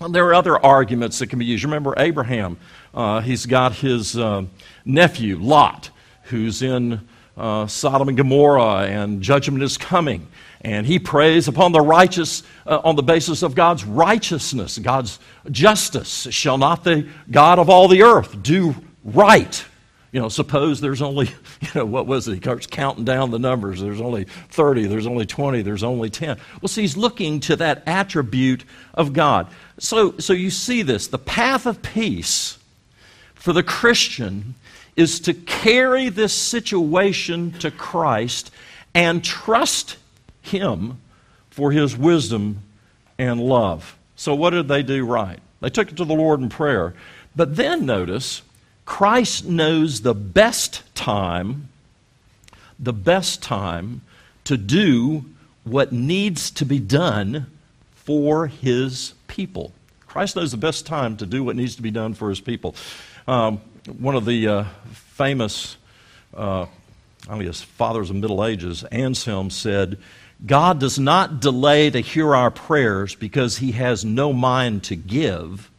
[0.00, 1.64] And there are other arguments that can be used.
[1.64, 2.56] Remember Abraham,
[2.94, 4.44] uh, he's got his uh,
[4.84, 5.90] nephew, Lot,
[6.22, 7.00] who's in
[7.38, 10.26] uh, Sodom and Gomorrah, and judgment is coming.
[10.60, 15.18] And he prays upon the righteous, uh, on the basis of God's righteousness, God's
[15.50, 16.26] justice.
[16.30, 18.74] Shall not the God of all the earth do
[19.04, 19.64] right?
[20.10, 21.26] You know, suppose there's only,
[21.60, 22.34] you know, what was it?
[22.34, 23.80] He starts counting down the numbers.
[23.80, 26.38] There's only 30, there's only 20, there's only 10.
[26.60, 28.64] Well, see, he's looking to that attribute
[28.94, 29.48] of God.
[29.78, 31.06] So, so you see this.
[31.06, 32.58] The path of peace
[33.34, 34.54] for the Christian
[34.98, 38.50] is to carry this situation to Christ
[38.94, 39.96] and trust
[40.42, 41.00] Him
[41.50, 42.62] for His wisdom
[43.16, 43.96] and love.
[44.16, 45.38] So, what did they do right?
[45.60, 46.94] They took it to the Lord in prayer.
[47.36, 48.42] But then notice,
[48.84, 51.68] Christ knows the best time,
[52.76, 54.00] the best time
[54.44, 55.24] to do
[55.62, 57.46] what needs to be done
[57.94, 59.72] for His people.
[60.08, 62.74] Christ knows the best time to do what needs to be done for His people.
[63.28, 65.76] Um, one of the uh, famous,
[66.36, 66.66] uh,
[67.28, 69.98] I guess, fathers of Middle Ages, Anselm, said,
[70.44, 75.70] God does not delay to hear our prayers because he has no mind to give,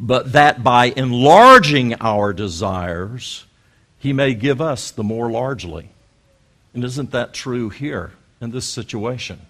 [0.00, 3.44] but that by enlarging our desires,
[3.98, 5.90] he may give us the more largely.
[6.72, 9.40] And isn't that true here in this situation?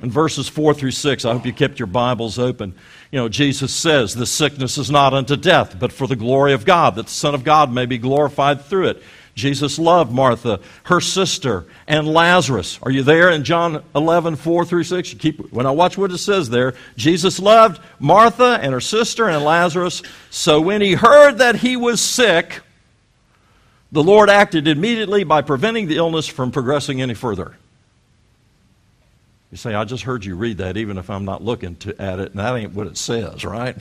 [0.00, 2.74] In verses 4 through 6, I hope you kept your Bibles open.
[3.10, 6.64] You know, Jesus says, The sickness is not unto death, but for the glory of
[6.64, 9.02] God, that the Son of God may be glorified through it.
[9.34, 12.78] Jesus loved Martha, her sister, and Lazarus.
[12.82, 15.12] Are you there in John 11, 4 through 6?
[15.12, 19.28] You keep, when I watch what it says there, Jesus loved Martha and her sister
[19.28, 20.02] and Lazarus.
[20.30, 22.60] So when he heard that he was sick,
[23.90, 27.56] the Lord acted immediately by preventing the illness from progressing any further.
[29.50, 32.18] You say, I just heard you read that, even if I'm not looking to, at
[32.18, 33.76] it, and that ain't what it says, right?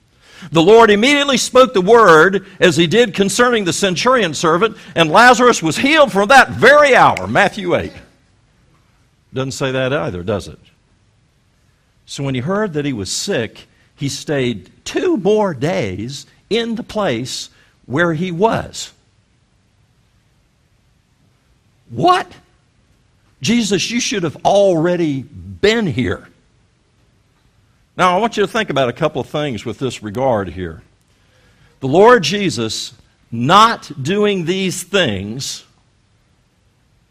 [0.52, 5.62] the Lord immediately spoke the word as he did concerning the centurion servant, and Lazarus
[5.62, 7.26] was healed from that very hour.
[7.26, 7.92] Matthew 8.
[9.32, 10.58] Doesn't say that either, does it?
[12.04, 16.82] So when he heard that he was sick, he stayed two more days in the
[16.82, 17.50] place
[17.86, 18.92] where he was.
[21.90, 22.30] What?
[23.40, 26.28] Jesus, you should have already been here.
[27.96, 30.82] Now, I want you to think about a couple of things with this regard here.
[31.80, 32.94] The Lord Jesus
[33.30, 35.64] not doing these things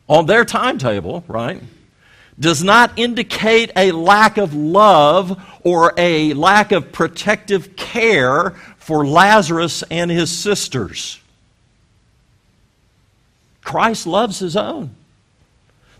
[0.07, 1.61] on their timetable, right,
[2.39, 9.83] does not indicate a lack of love or a lack of protective care for Lazarus
[9.89, 11.19] and his sisters.
[13.63, 14.95] Christ loves his own.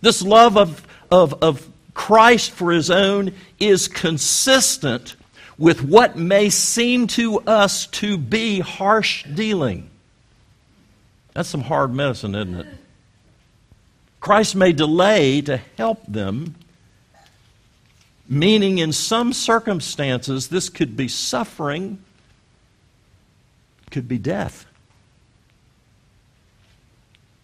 [0.06, 5.16] This love of, of, of Christ for his own is consistent
[5.58, 9.90] with what may seem to us to be harsh dealing.
[11.34, 12.68] That's some hard medicine, isn't it?
[14.20, 16.54] Christ may delay to help them,
[18.30, 21.98] meaning in some circumstances this could be suffering,
[23.90, 24.68] could be death.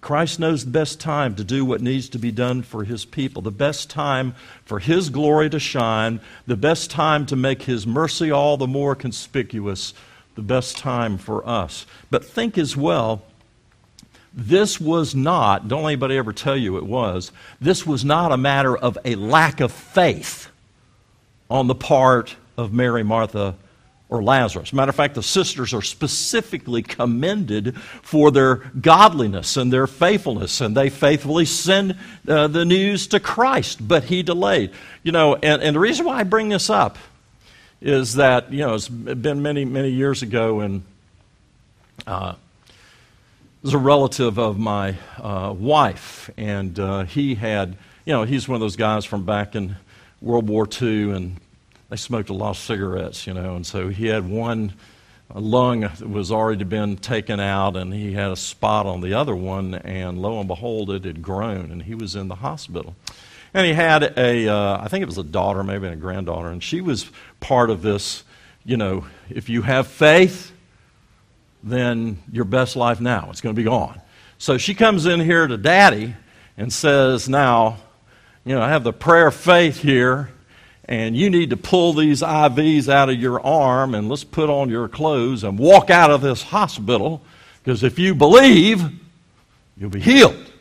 [0.01, 3.43] Christ knows the best time to do what needs to be done for his people,
[3.43, 4.33] the best time
[4.65, 8.95] for his glory to shine, the best time to make his mercy all the more
[8.95, 9.93] conspicuous,
[10.33, 11.85] the best time for us.
[12.09, 13.21] But think as well,
[14.33, 18.75] this was not, don't anybody ever tell you it was, this was not a matter
[18.75, 20.49] of a lack of faith
[21.47, 23.55] on the part of Mary, Martha,
[24.11, 24.73] or Lazarus.
[24.73, 30.75] Matter of fact, the sisters are specifically commended for their godliness and their faithfulness, and
[30.75, 31.97] they faithfully send
[32.27, 34.71] uh, the news to Christ, but he delayed.
[35.01, 36.97] You know, and, and the reason why I bring this up
[37.79, 40.83] is that, you know, it's been many, many years ago, and
[42.05, 42.35] uh,
[43.63, 48.55] there's a relative of my uh, wife, and uh, he had, you know, he's one
[48.55, 49.77] of those guys from back in
[50.19, 51.37] World War II, and
[51.91, 54.71] they smoked a lot of cigarettes, you know, and so he had one
[55.35, 59.35] lung that was already been taken out, and he had a spot on the other
[59.35, 62.95] one, and lo and behold, it had grown, and he was in the hospital.
[63.53, 66.63] And he had a, uh, I think it was a daughter, maybe a granddaughter, and
[66.63, 67.11] she was
[67.41, 68.23] part of this,
[68.63, 70.53] you know, if you have faith,
[71.61, 73.99] then your best life now, it's going to be gone.
[74.37, 76.15] So she comes in here to daddy
[76.55, 77.79] and says, Now,
[78.45, 80.29] you know, I have the prayer of faith here
[80.91, 84.69] and you need to pull these IVs out of your arm and let's put on
[84.69, 87.21] your clothes and walk out of this hospital
[87.63, 88.83] because if you believe,
[89.77, 90.51] you'll be healed.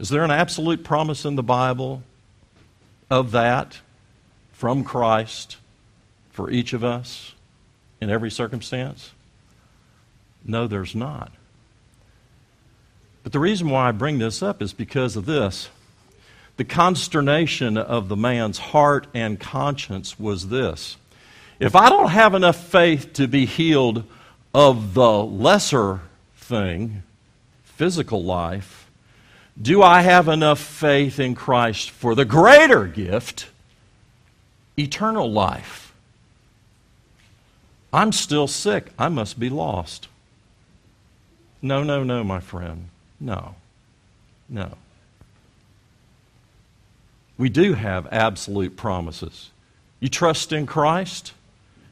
[0.00, 2.02] Is there an absolute promise in the Bible
[3.08, 3.78] of that
[4.54, 5.58] from Christ
[6.32, 7.34] for each of us
[8.00, 9.12] in every circumstance?
[10.44, 11.30] No, there's not.
[13.22, 15.68] But the reason why I bring this up is because of this.
[16.56, 20.96] The consternation of the man's heart and conscience was this
[21.60, 24.04] if I don't have enough faith to be healed
[24.54, 26.00] of the lesser
[26.36, 27.02] thing,
[27.64, 28.88] physical life,
[29.60, 33.48] do I have enough faith in Christ for the greater gift,
[34.78, 35.92] eternal life?
[37.92, 38.92] I'm still sick.
[38.98, 40.08] I must be lost.
[41.60, 42.88] No, no, no, my friend.
[43.20, 43.54] No.
[44.48, 44.76] No.
[47.36, 49.50] We do have absolute promises.
[50.00, 51.32] You trust in Christ?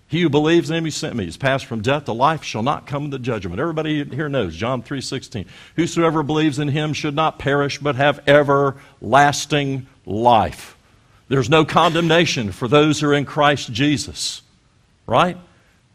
[0.09, 2.63] He who believes in him who sent me is passed from death to life shall
[2.63, 3.61] not come to judgment.
[3.61, 5.47] Everybody here knows John 3:16.
[5.75, 10.77] Whosoever believes in him should not perish but have everlasting life.
[11.29, 14.43] There's no condemnation for those who are in Christ Jesus.
[15.07, 15.37] Right?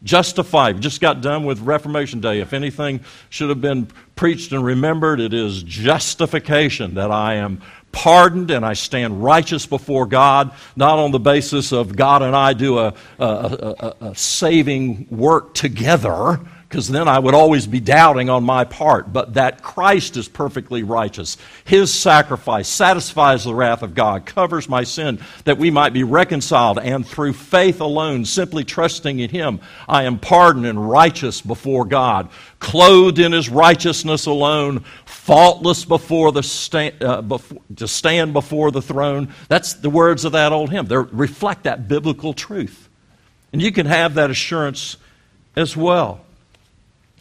[0.02, 0.80] Justified.
[0.82, 2.40] Just got done with Reformation Day.
[2.40, 3.88] If anything should have been
[4.22, 7.60] preached and remembered, it is justification that I am
[7.90, 12.52] pardoned and I stand righteous before God, not on the basis of God and I
[12.52, 16.38] do a, a, a, a saving work together
[16.72, 20.82] because then I would always be doubting on my part, but that Christ is perfectly
[20.82, 21.36] righteous.
[21.66, 26.78] His sacrifice satisfies the wrath of God, covers my sin, that we might be reconciled,
[26.78, 32.30] and through faith alone, simply trusting in Him, I am pardoned and righteous before God,
[32.58, 38.80] clothed in His righteousness alone, faultless before the sta- uh, before, to stand before the
[38.80, 39.34] throne.
[39.48, 40.86] That's the words of that old hymn.
[40.86, 42.88] They reflect that biblical truth.
[43.52, 44.96] And you can have that assurance
[45.54, 46.22] as well.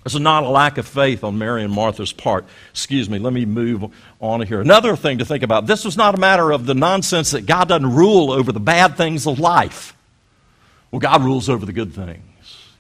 [0.03, 2.45] This is not a lack of faith on Mary and Martha's part.
[2.71, 3.85] Excuse me, let me move
[4.19, 4.59] on here.
[4.59, 7.67] Another thing to think about this was not a matter of the nonsense that God
[7.67, 9.95] doesn't rule over the bad things of life.
[10.89, 12.23] Well, God rules over the good things.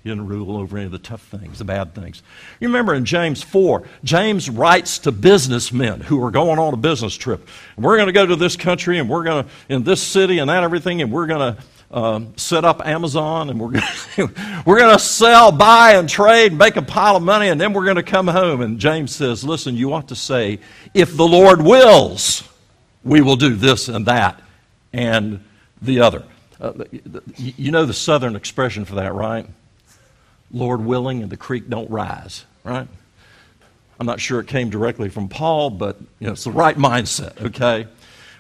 [0.03, 2.23] He doesn't rule over any of the tough things, the bad things.
[2.59, 7.15] You remember in James 4, James writes to businessmen who are going on a business
[7.15, 7.47] trip.
[7.77, 10.49] We're going to go to this country and we're going to, in this city and
[10.49, 11.61] that everything, and we're going to
[11.91, 13.71] um, set up Amazon and we're
[14.17, 17.59] gonna, we're going to sell, buy, and trade, and make a pile of money, and
[17.59, 18.61] then we're going to come home.
[18.61, 20.59] And James says, Listen, you ought to say,
[20.93, 22.47] if the Lord wills,
[23.03, 24.41] we will do this and that
[24.93, 25.43] and
[25.81, 26.23] the other.
[26.59, 26.73] Uh,
[27.37, 29.47] you know the southern expression for that, right?
[30.51, 32.87] Lord willing, and the creek don't rise, right?
[33.99, 37.41] I'm not sure it came directly from Paul, but you know, it's the right mindset,
[37.41, 37.87] okay?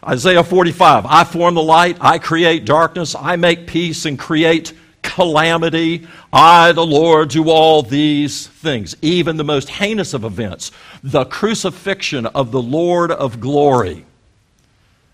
[0.07, 6.07] Isaiah 45 I form the light, I create darkness, I make peace and create calamity.
[6.31, 10.71] I, the Lord, do all these things, even the most heinous of events,
[11.03, 14.05] the crucifixion of the Lord of glory.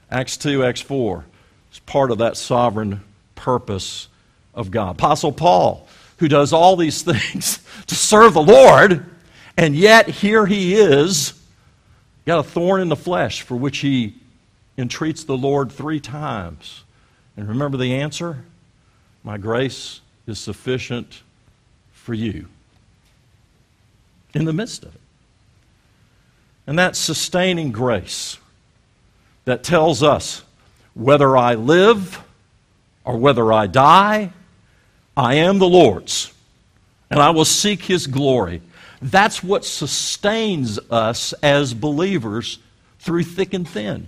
[0.10, 1.26] Acts 2, Acts 4
[1.74, 3.02] is part of that sovereign
[3.36, 4.08] purpose
[4.54, 4.92] of God.
[4.92, 9.06] Apostle Paul, who does all these things to serve the Lord,
[9.58, 11.34] and yet here he is,
[12.26, 14.16] got a thorn in the flesh for which he
[14.78, 16.84] entreats the Lord three times.
[17.36, 18.44] And remember the answer?
[19.24, 21.22] My grace is sufficient
[21.92, 22.48] for you
[24.34, 25.02] in the midst of it.
[26.66, 28.38] And that sustaining grace
[29.46, 30.44] that tells us
[30.94, 32.22] whether I live
[33.06, 34.34] or whether I die,
[35.16, 36.34] I am the Lord's,
[37.10, 38.62] and I will seek His glory.
[39.02, 42.60] That's what sustains us as believers
[43.00, 44.08] through thick and thin.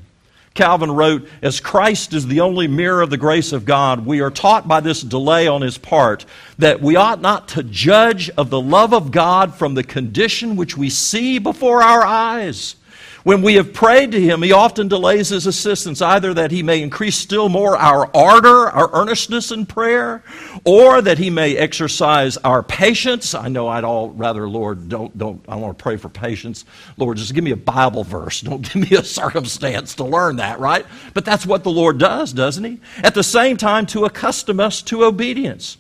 [0.54, 4.32] Calvin wrote, As Christ is the only mirror of the grace of God, we are
[4.32, 6.26] taught by this delay on his part
[6.58, 10.78] that we ought not to judge of the love of God from the condition which
[10.78, 12.76] we see before our eyes
[13.24, 16.82] when we have prayed to him, he often delays his assistance, either that he may
[16.82, 20.24] increase still more our ardor, our earnestness in prayer,
[20.64, 23.34] or that he may exercise our patience.
[23.34, 26.66] I know I'd all rather, Lord, don't, don't, I want to pray for patience.
[26.98, 28.42] Lord, just give me a Bible verse.
[28.42, 30.86] Don't give me a circumstance to learn that, right?
[31.14, 32.80] But that's what the Lord does, doesn't he?
[33.04, 35.78] At the same time, to accustom us to obedience.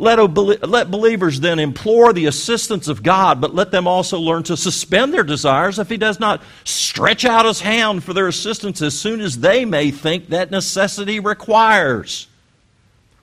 [0.00, 0.18] Let,
[0.66, 5.12] let believers then implore the assistance of God, but let them also learn to suspend
[5.12, 9.20] their desires if He does not stretch out His hand for their assistance as soon
[9.20, 12.28] as they may think that necessity requires.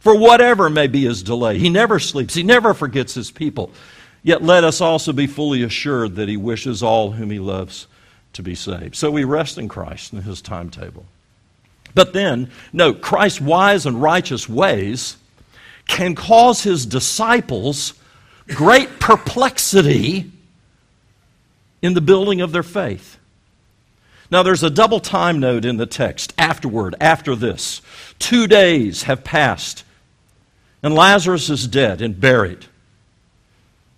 [0.01, 3.71] For whatever may be His delay, He never sleeps, He never forgets His people.
[4.21, 7.87] Yet let us also be fully assured that He wishes all whom He loves
[8.33, 8.95] to be saved.
[8.95, 11.07] So we rest in Christ and His timetable.
[11.95, 15.17] But then, note, Christ's wise and righteous ways
[15.87, 17.93] can cause his disciples
[18.47, 20.31] great perplexity
[21.81, 23.17] in the building of their faith.
[24.29, 27.81] Now, there's a double time note in the text afterward, after this.
[28.19, 29.83] Two days have passed,
[30.83, 32.65] and Lazarus is dead and buried.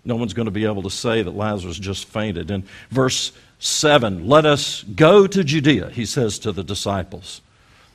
[0.05, 2.51] No one's going to be able to say that Lazarus just fainted.
[2.51, 7.41] In verse 7, let us go to Judea, he says to the disciples.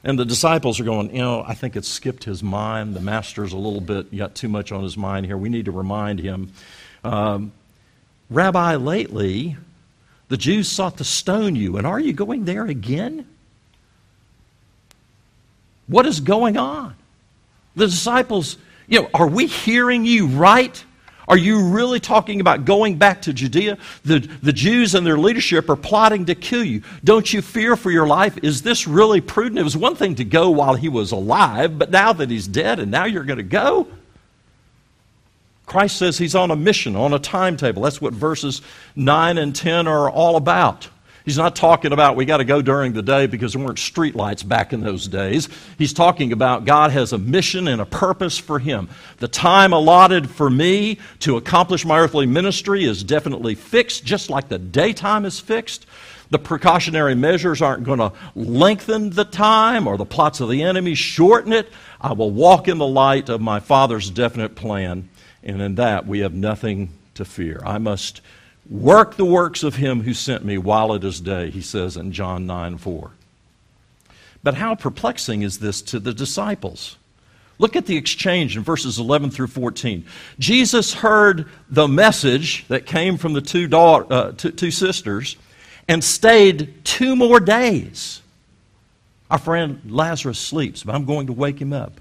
[0.04, 2.94] And the disciples are going, you know, I think it's skipped his mind.
[2.94, 5.38] The master's a little bit got too much on his mind here.
[5.38, 6.52] We need to remind him.
[7.02, 7.52] Um,
[8.28, 9.56] Rabbi, lately,
[10.28, 13.26] the Jews sought to stone you, and are you going there again?
[15.86, 16.94] What is going on?
[17.74, 20.84] The disciples, you know, are we hearing you right?
[21.26, 23.78] Are you really talking about going back to Judea?
[24.04, 26.82] The, the Jews and their leadership are plotting to kill you.
[27.02, 28.38] Don't you fear for your life?
[28.42, 29.58] Is this really prudent?
[29.58, 32.78] It was one thing to go while he was alive, but now that he's dead
[32.78, 33.88] and now you're going to go?
[35.66, 37.82] Christ says he's on a mission, on a timetable.
[37.82, 38.60] That's what verses
[38.96, 40.88] 9 and 10 are all about.
[41.24, 44.46] He's not talking about we got to go during the day because there weren't streetlights
[44.46, 45.48] back in those days.
[45.78, 48.90] He's talking about God has a mission and a purpose for him.
[49.18, 54.48] The time allotted for me to accomplish my earthly ministry is definitely fixed, just like
[54.48, 55.86] the daytime is fixed.
[56.28, 60.94] The precautionary measures aren't going to lengthen the time or the plots of the enemy
[60.94, 61.72] shorten it.
[62.02, 65.08] I will walk in the light of my Father's definite plan,
[65.42, 67.62] and in that we have nothing to fear.
[67.64, 68.20] I must
[68.68, 72.12] Work the works of him who sent me while it is day, he says in
[72.12, 73.10] John 9 4.
[74.42, 76.96] But how perplexing is this to the disciples?
[77.58, 80.04] Look at the exchange in verses 11 through 14.
[80.38, 85.36] Jesus heard the message that came from the two, daughter, uh, two, two sisters
[85.88, 88.22] and stayed two more days.
[89.30, 92.00] Our friend Lazarus sleeps, but I'm going to wake him up.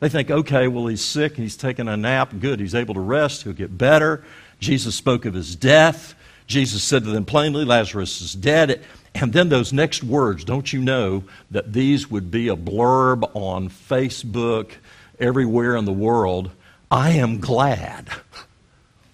[0.00, 2.34] They think, okay, well, he's sick and he's taking a nap.
[2.38, 3.42] Good, he's able to rest.
[3.42, 4.24] He'll get better.
[4.60, 6.14] Jesus spoke of his death.
[6.46, 8.82] Jesus said to them plainly, Lazarus is dead.
[9.14, 13.68] And then those next words, don't you know that these would be a blurb on
[13.68, 14.72] Facebook
[15.20, 16.50] everywhere in the world?
[16.90, 18.08] I am glad.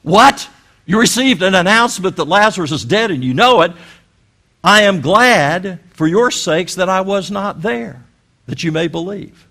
[0.02, 0.48] What?
[0.86, 3.72] You received an announcement that Lazarus is dead and you know it.
[4.64, 8.02] I am glad for your sakes that I was not there,
[8.46, 9.46] that you may believe.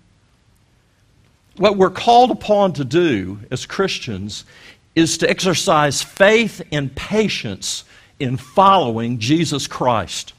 [1.56, 4.44] What we're called upon to do as Christians
[4.94, 7.84] is to exercise faith and patience
[8.18, 10.34] in following Jesus Christ.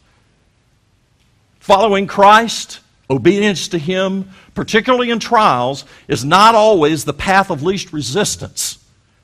[1.60, 2.80] Following Christ,
[3.10, 8.78] obedience to Him, particularly in trials, is not always the path of least resistance.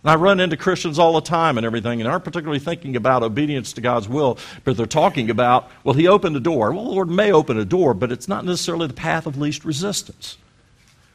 [0.03, 3.23] And I run into Christians all the time and everything, and aren't particularly thinking about
[3.23, 6.71] obedience to God's will, but they're talking about, well, He opened a door.
[6.71, 9.65] Well, the Lord may open a door, but it's not necessarily the path of least
[9.65, 10.38] resistance.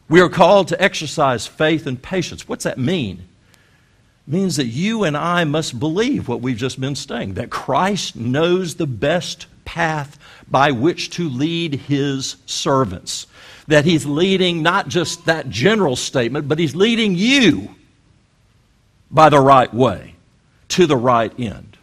[0.09, 2.47] We are called to exercise faith and patience.
[2.47, 3.29] What's that mean?
[4.27, 8.77] Means that you and I must believe what we've just been saying that Christ knows
[8.77, 10.19] the best path
[10.49, 13.27] by which to lead his servants.
[13.67, 17.75] That he's leading not just that general statement, but he's leading you
[19.11, 20.15] by the right way
[20.69, 21.77] to the right end.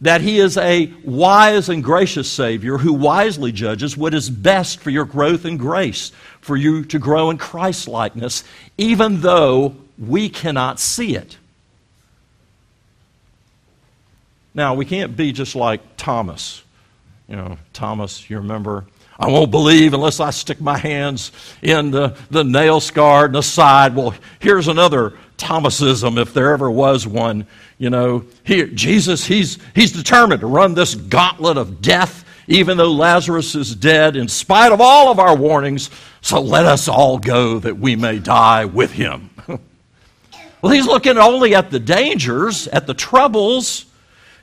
[0.00, 4.90] That he is a wise and gracious Savior who wisely judges what is best for
[4.90, 8.44] your growth in grace, for you to grow in Christ likeness,
[8.76, 11.38] even though we cannot see it.
[14.56, 16.64] Now, we can't be just like Thomas.
[17.28, 18.86] You know, Thomas, you remember?
[19.18, 21.30] I won't believe unless I stick my hands
[21.60, 23.94] in the, the nail scar and the side.
[23.94, 27.46] Well, here's another Thomasism, if there ever was one.
[27.76, 32.92] You know, here, Jesus, he's, he's determined to run this gauntlet of death, even though
[32.92, 35.90] Lazarus is dead, in spite of all of our warnings.
[36.22, 39.28] So let us all go that we may die with him.
[40.62, 43.84] well, he's looking only at the dangers, at the troubles,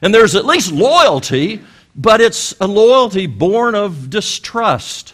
[0.04, 1.62] and there's at least loyalty,
[1.96, 5.14] but it's a loyalty born of distrust.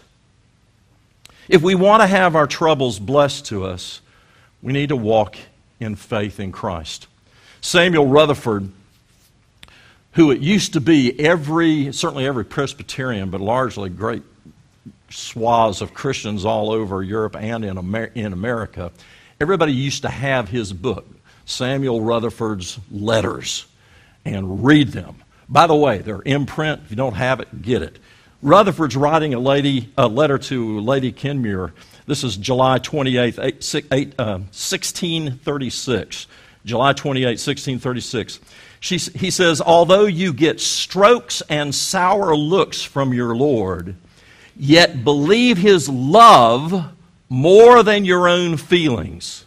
[1.47, 4.01] If we want to have our troubles blessed to us,
[4.63, 5.37] we need to walk
[5.79, 7.05] in faith in Christ.
[7.61, 8.71] Samuel Rutherford,
[10.13, 14.23] who it used to be every, certainly every Presbyterian, but largely great
[15.11, 18.91] swaths of Christians all over Europe and in, Amer- in America,
[19.39, 21.05] everybody used to have his book,
[21.45, 23.67] Samuel Rutherford's Letters
[24.25, 25.15] and read them.
[25.47, 26.81] By the way, they're in print.
[26.85, 27.97] If you don't have it, get it.
[28.41, 31.73] Rutherford's writing a, lady, a letter to Lady Kenmure.
[32.05, 36.25] This is July 28, 1636.
[36.25, 36.29] Uh,
[36.65, 38.39] July 28, 1636.
[38.79, 43.95] She, he says, Although you get strokes and sour looks from your Lord,
[44.55, 46.91] yet believe his love
[47.27, 49.45] more than your own feelings.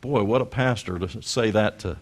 [0.00, 1.96] Boy, what a pastor to say that to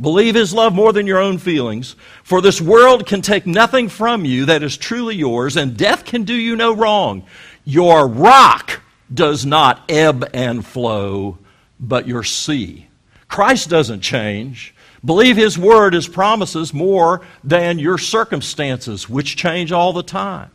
[0.00, 4.24] Believe his love more than your own feelings, for this world can take nothing from
[4.24, 7.24] you that is truly yours, and death can do you no wrong.
[7.64, 8.80] Your rock
[9.12, 11.38] does not ebb and flow,
[11.80, 12.86] but your sea.
[13.26, 14.74] Christ doesn't change.
[15.04, 20.50] Believe his word, his promises, more than your circumstances, which change all the time.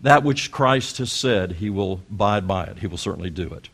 [0.00, 2.78] That which Christ has said, he will abide by it.
[2.78, 3.68] He will certainly do it.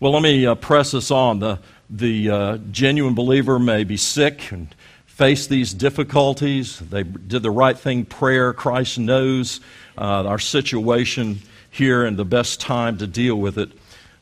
[0.00, 1.38] Well, let me uh, press this on.
[1.38, 1.58] The
[1.90, 4.74] the uh, genuine believer may be sick and
[5.06, 6.78] face these difficulties.
[6.78, 8.52] They did the right thing, prayer.
[8.52, 9.60] Christ knows
[9.98, 13.70] uh, our situation here and the best time to deal with it.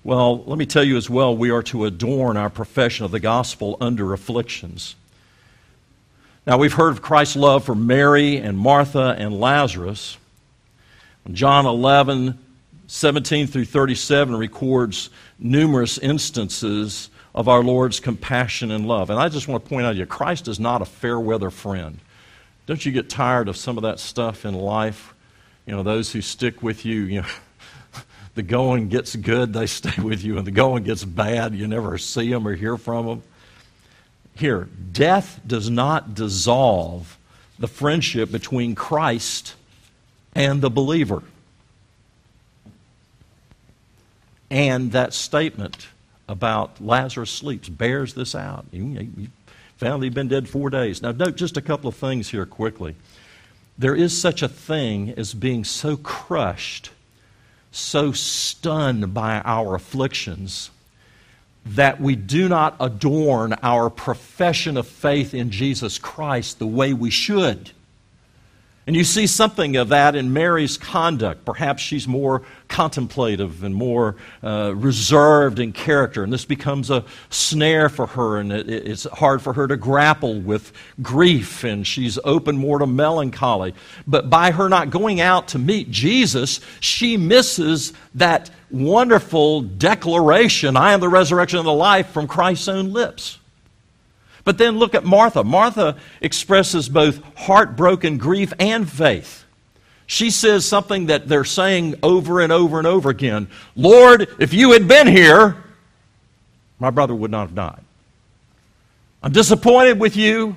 [0.02, 3.20] Well, let me tell you as well, we are to adorn our profession of the
[3.20, 4.96] gospel under afflictions.
[6.46, 10.16] Now, we've heard of Christ's love for Mary and Martha and Lazarus.
[11.30, 12.38] John 11,
[12.86, 19.10] 17 through 37 records numerous instances of our Lord's compassion and love.
[19.10, 21.50] And I just want to point out to you Christ is not a fair weather
[21.50, 22.00] friend.
[22.66, 25.14] Don't you get tired of some of that stuff in life?
[25.64, 27.28] You know, those who stick with you, you know,
[28.34, 31.96] the going gets good, they stay with you, and the going gets bad, you never
[31.96, 33.22] see them or hear from them.
[34.34, 37.16] Here, death does not dissolve
[37.56, 39.54] the friendship between Christ
[40.34, 41.22] and the believer.
[44.50, 45.86] And that statement
[46.28, 48.66] about Lazarus sleeps bears this out.
[48.70, 49.30] He,
[49.78, 51.00] found he'd been dead four days.
[51.00, 52.96] Now, note just a couple of things here quickly.
[53.78, 56.90] There is such a thing as being so crushed,
[57.70, 60.70] so stunned by our afflictions,
[61.64, 67.10] that we do not adorn our profession of faith in Jesus Christ the way we
[67.10, 67.70] should.
[68.88, 71.44] And you see something of that in Mary's conduct.
[71.44, 77.90] Perhaps she's more contemplative and more uh, reserved in character, and this becomes a snare
[77.90, 80.72] for her, and it, it's hard for her to grapple with
[81.02, 83.74] grief, and she's open more to melancholy.
[84.06, 90.94] But by her not going out to meet Jesus, she misses that wonderful declaration I
[90.94, 93.38] am the resurrection and the life from Christ's own lips.
[94.48, 95.44] But then look at Martha.
[95.44, 99.44] Martha expresses both heartbroken grief and faith.
[100.06, 104.72] She says something that they're saying over and over and over again Lord, if you
[104.72, 105.62] had been here,
[106.78, 107.82] my brother would not have died.
[109.22, 110.56] I'm disappointed with you,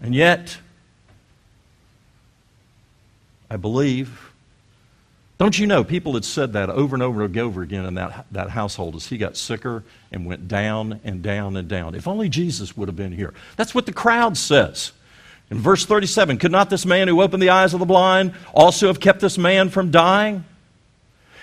[0.00, 0.56] and yet
[3.50, 4.27] I believe
[5.38, 8.26] Don't you know people had said that over and over and over again in that,
[8.32, 11.94] that household as he got sicker and went down and down and down.
[11.94, 13.32] If only Jesus would have been here.
[13.56, 14.90] That's what the crowd says.
[15.50, 18.88] In verse 37, could not this man who opened the eyes of the blind also
[18.88, 20.44] have kept this man from dying?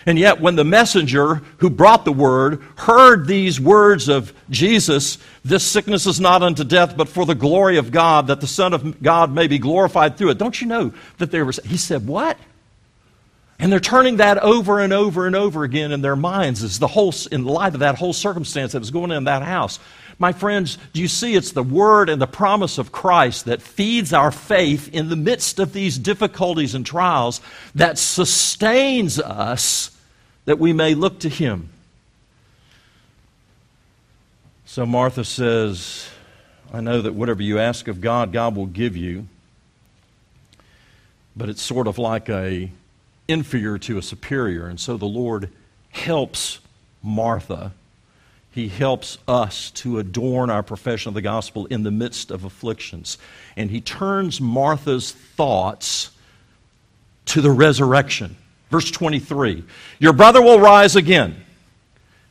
[0.06, 5.66] And yet, when the messenger who brought the word heard these words of Jesus, this
[5.66, 9.02] sickness is not unto death, but for the glory of God, that the Son of
[9.02, 10.38] God may be glorified through it.
[10.38, 12.38] Don't you know that there was, he said, What?
[13.58, 16.88] And they're turning that over and over and over again in their minds as the
[16.88, 19.80] whole, in light of that whole circumstance that was going on in that house.
[20.20, 24.14] My friends, do you see it's the word and the promise of Christ that feeds
[24.14, 27.42] our faith in the midst of these difficulties and trials
[27.76, 29.92] that sustains us
[30.46, 31.70] that we may look to him.
[34.66, 36.10] So Martha says,
[36.74, 39.28] I know that whatever you ask of God, God will give you.
[41.36, 42.70] But it's sort of like a
[43.28, 44.68] inferior to a superior.
[44.68, 45.50] And so the Lord
[45.90, 46.60] helps
[47.02, 47.72] Martha.
[48.52, 53.18] He helps us to adorn our profession of the gospel in the midst of afflictions.
[53.58, 56.12] And he turns Martha's thoughts
[57.26, 58.38] to the resurrection.
[58.70, 59.64] Verse 23
[60.00, 61.36] Your brother will rise again.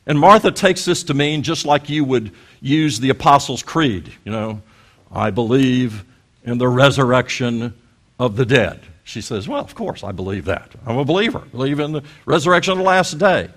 [0.06, 4.12] And Martha takes this to mean just like you would use the Apostles' Creed.
[4.24, 4.62] You know,
[5.10, 6.04] I believe
[6.44, 7.74] in the resurrection
[8.18, 8.80] of the dead.
[9.04, 10.72] She says, Well, of course, I believe that.
[10.86, 11.42] I'm a believer.
[11.44, 13.50] I believe in the resurrection of the last day.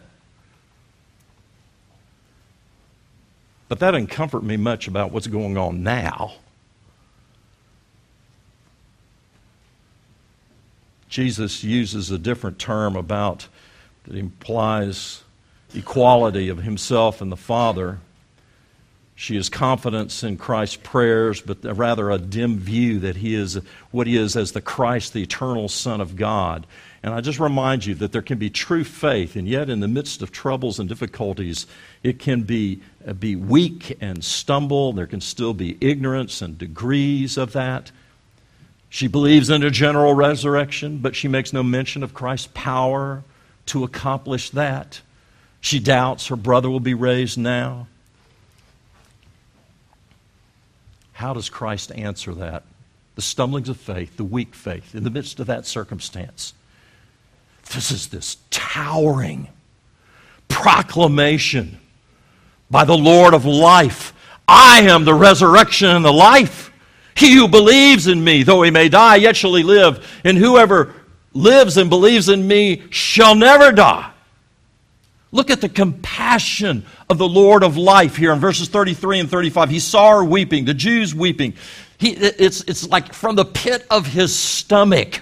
[3.70, 6.36] But that didn't comfort me much about what's going on now.
[11.10, 13.48] Jesus uses a different term about
[14.04, 15.24] that implies
[15.74, 18.00] equality of himself and the Father.
[19.20, 23.56] She has confidence in Christ's prayers, but rather a dim view that he is
[23.90, 26.68] what he is as the Christ, the eternal Son of God.
[27.02, 29.88] And I just remind you that there can be true faith, and yet in the
[29.88, 31.66] midst of troubles and difficulties,
[32.04, 34.94] it can be, uh, be weak and stumble.
[34.94, 37.90] There can still be ignorance and degrees of that.
[38.88, 43.24] She believes in a general resurrection, but she makes no mention of Christ's power
[43.66, 45.02] to accomplish that.
[45.60, 47.88] She doubts her brother will be raised now.
[51.18, 52.62] How does Christ answer that?
[53.16, 56.54] The stumblings of faith, the weak faith, in the midst of that circumstance.
[57.74, 59.48] This is this towering
[60.48, 61.80] proclamation
[62.70, 64.14] by the Lord of life
[64.48, 66.72] I am the resurrection and the life.
[67.16, 70.08] He who believes in me, though he may die, yet shall he live.
[70.24, 70.94] And whoever
[71.34, 74.12] lives and believes in me shall never die.
[75.32, 79.70] Look at the compassion of the Lord of life here in verses 33 and 35.
[79.70, 81.54] He saw her weeping, the Jews weeping.
[81.98, 85.22] He, it's, it's like from the pit of his stomach.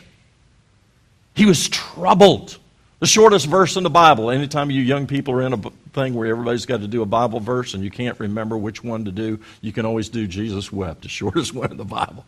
[1.34, 2.58] He was troubled.
[3.00, 4.32] The shortest verse in the Bible.
[4.32, 5.58] Anytime you young people are in a
[5.94, 9.06] thing where everybody's got to do a Bible verse and you can't remember which one
[9.06, 12.26] to do, you can always do Jesus wept, the shortest one in the Bible.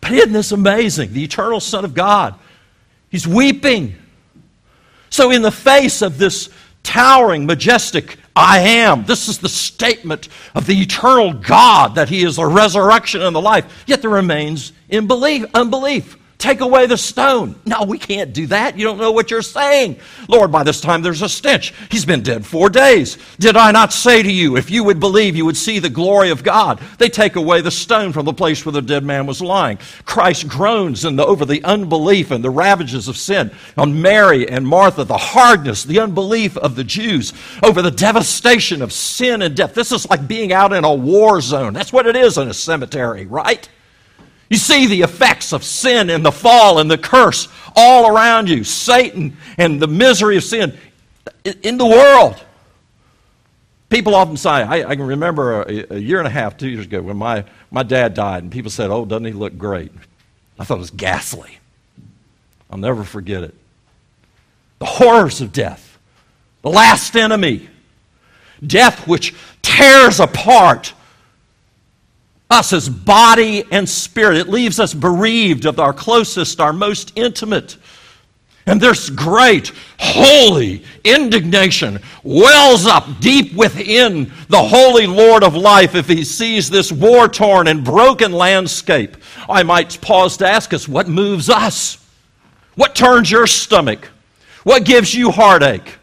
[0.00, 1.12] But isn't this amazing?
[1.12, 2.34] The eternal Son of God,
[3.10, 3.96] he's weeping.
[5.10, 6.50] So, in the face of this
[6.86, 12.36] towering, majestic I am, this is the statement of the eternal God that he is
[12.36, 16.16] the resurrection and the life, yet there remains in belief, unbelief.
[16.38, 17.58] Take away the stone.
[17.64, 18.78] No, we can't do that.
[18.78, 19.98] You don't know what you're saying.
[20.28, 21.72] Lord, by this time there's a stench.
[21.90, 23.16] He's been dead four days.
[23.38, 26.30] Did I not say to you, if you would believe, you would see the glory
[26.30, 26.78] of God?
[26.98, 29.78] They take away the stone from the place where the dead man was lying.
[30.04, 35.04] Christ groans the, over the unbelief and the ravages of sin on Mary and Martha,
[35.04, 37.32] the hardness, the unbelief of the Jews,
[37.62, 39.72] over the devastation of sin and death.
[39.72, 41.72] This is like being out in a war zone.
[41.72, 43.66] That's what it is in a cemetery, right?
[44.48, 48.64] You see the effects of sin and the fall and the curse all around you,
[48.64, 50.78] Satan and the misery of sin
[51.62, 52.42] in the world.
[53.88, 56.86] People often say, I, I can remember a, a, year and a half, two years
[56.86, 59.92] ago, when my, my dad died, and people said, Oh, doesn't he look great?
[60.58, 61.58] I thought it was ghastly.
[62.70, 63.54] I'll never forget it.
[64.80, 65.98] The horrors of death,
[66.62, 67.68] the last enemy,
[68.64, 70.94] death which tears apart
[72.50, 74.38] us as body and spirit.
[74.38, 77.76] It leaves us bereaved of our closest, our most intimate.
[78.68, 86.08] And this great, holy indignation wells up deep within the holy Lord of life if
[86.08, 89.16] he sees this war torn and broken landscape.
[89.48, 92.04] I might pause to ask us what moves us?
[92.74, 94.08] What turns your stomach?
[94.64, 95.94] What gives you heartache?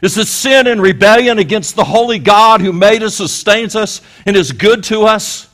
[0.00, 4.36] Is it sin and rebellion against the holy God who made us, sustains us, and
[4.36, 5.48] is good to us?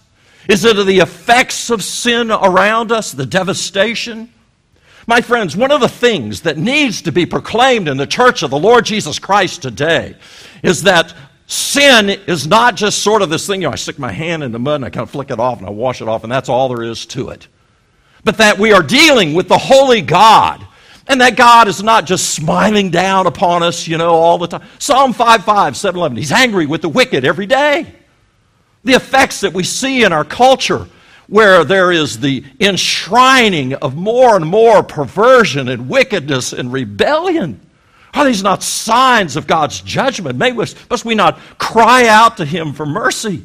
[0.49, 4.33] Is it the effects of sin around us, the devastation?
[5.07, 8.51] My friends, one of the things that needs to be proclaimed in the church of
[8.51, 10.17] the Lord Jesus Christ today
[10.63, 11.15] is that
[11.47, 14.53] sin is not just sort of this thing, you know, I stick my hand in
[14.53, 16.33] the mud and I kind of flick it off and I wash it off, and
[16.33, 17.47] that's all there is to it.
[18.25, 20.67] But that we are dealing with the holy God.
[21.11, 24.69] And that God is not just smiling down upon us, you know, all the time.
[24.79, 26.19] Psalm 5 5, 7 11.
[26.19, 27.95] He's angry with the wicked every day.
[28.85, 30.87] The effects that we see in our culture
[31.29, 37.61] where there is the enshrining of more and more perversion and wickedness and rebellion.
[38.15, 40.39] Are these not signs of God's judgment?
[40.39, 43.45] May, must we not cry out to Him for mercy?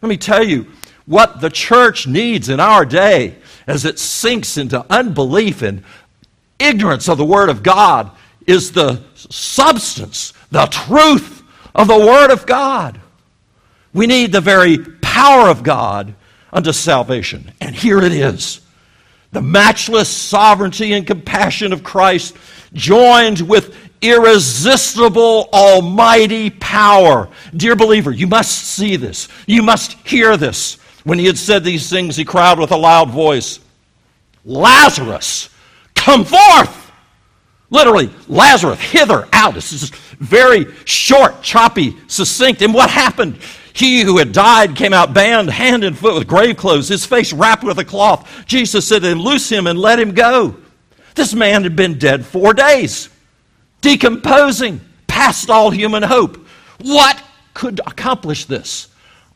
[0.00, 0.66] Let me tell you
[1.04, 5.84] what the church needs in our day as it sinks into unbelief and
[6.58, 8.10] ignorance of the Word of God
[8.46, 11.42] is the substance, the truth
[11.74, 12.98] of the Word of God.
[13.98, 16.14] We need the very power of God
[16.52, 17.50] unto salvation.
[17.60, 18.60] And here it is
[19.32, 22.36] the matchless sovereignty and compassion of Christ,
[22.72, 27.28] joined with irresistible almighty power.
[27.56, 29.26] Dear believer, you must see this.
[29.46, 30.74] You must hear this.
[31.02, 33.58] When he had said these things, he cried with a loud voice,
[34.44, 35.50] Lazarus,
[35.96, 36.92] come forth!
[37.70, 39.54] Literally, Lazarus, hither, out.
[39.54, 42.62] This is very short, choppy, succinct.
[42.62, 43.40] And what happened?
[43.78, 47.32] He who had died came out bound hand and foot with grave clothes, his face
[47.32, 48.28] wrapped with a cloth.
[48.44, 50.56] Jesus said to him, Loose him and let him go.
[51.14, 53.08] This man had been dead four days,
[53.80, 56.44] decomposing, past all human hope.
[56.80, 57.22] What
[57.54, 58.88] could accomplish this?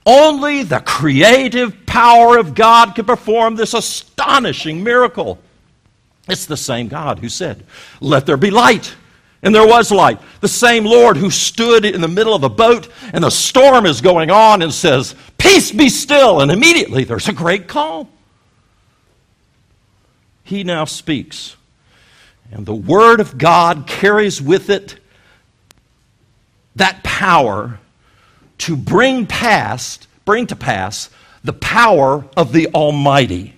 [0.04, 5.38] Only the creative power of God could perform this astonishing miracle.
[6.28, 7.64] It's the same God who said,
[8.00, 8.96] Let there be light.
[9.42, 10.20] And there was light.
[10.40, 14.00] The same Lord who stood in the middle of a boat and the storm is
[14.00, 16.40] going on and says, Peace be still.
[16.40, 18.08] And immediately there's a great calm.
[20.44, 21.56] He now speaks.
[22.52, 24.96] And the Word of God carries with it
[26.76, 27.80] that power
[28.58, 31.10] to bring past, bring to pass
[31.42, 33.54] the power of the Almighty.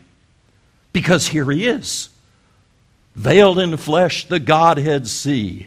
[0.94, 2.08] Because here he is,
[3.14, 5.66] veiled in flesh, the Godhead see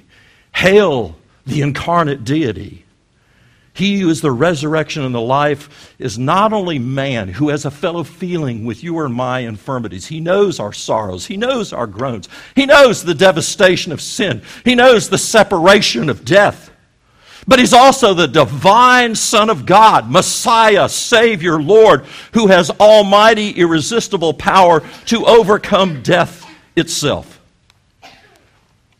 [0.58, 1.16] Hail
[1.46, 2.84] the incarnate deity.
[3.74, 7.70] He who is the resurrection and the life is not only man who has a
[7.70, 10.08] fellow feeling with you or my infirmities.
[10.08, 11.28] He knows our sorrows.
[11.28, 12.28] He knows our groans.
[12.56, 14.42] He knows the devastation of sin.
[14.66, 16.72] He knows the separation of death.
[17.48, 22.04] But he's also the divine Son of God, Messiah, Savior, Lord,
[22.34, 27.37] who has almighty, irresistible power to overcome death itself.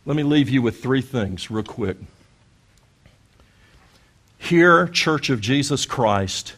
[0.08, 1.98] Let me leave you with three things, real quick.
[4.38, 6.56] Here, Church of Jesus Christ,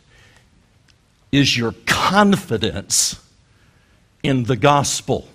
[1.32, 3.20] is your confidence
[4.22, 5.28] in the gospel,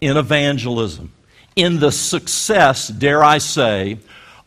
[0.00, 1.12] in evangelism,
[1.54, 3.98] in the success, dare I say,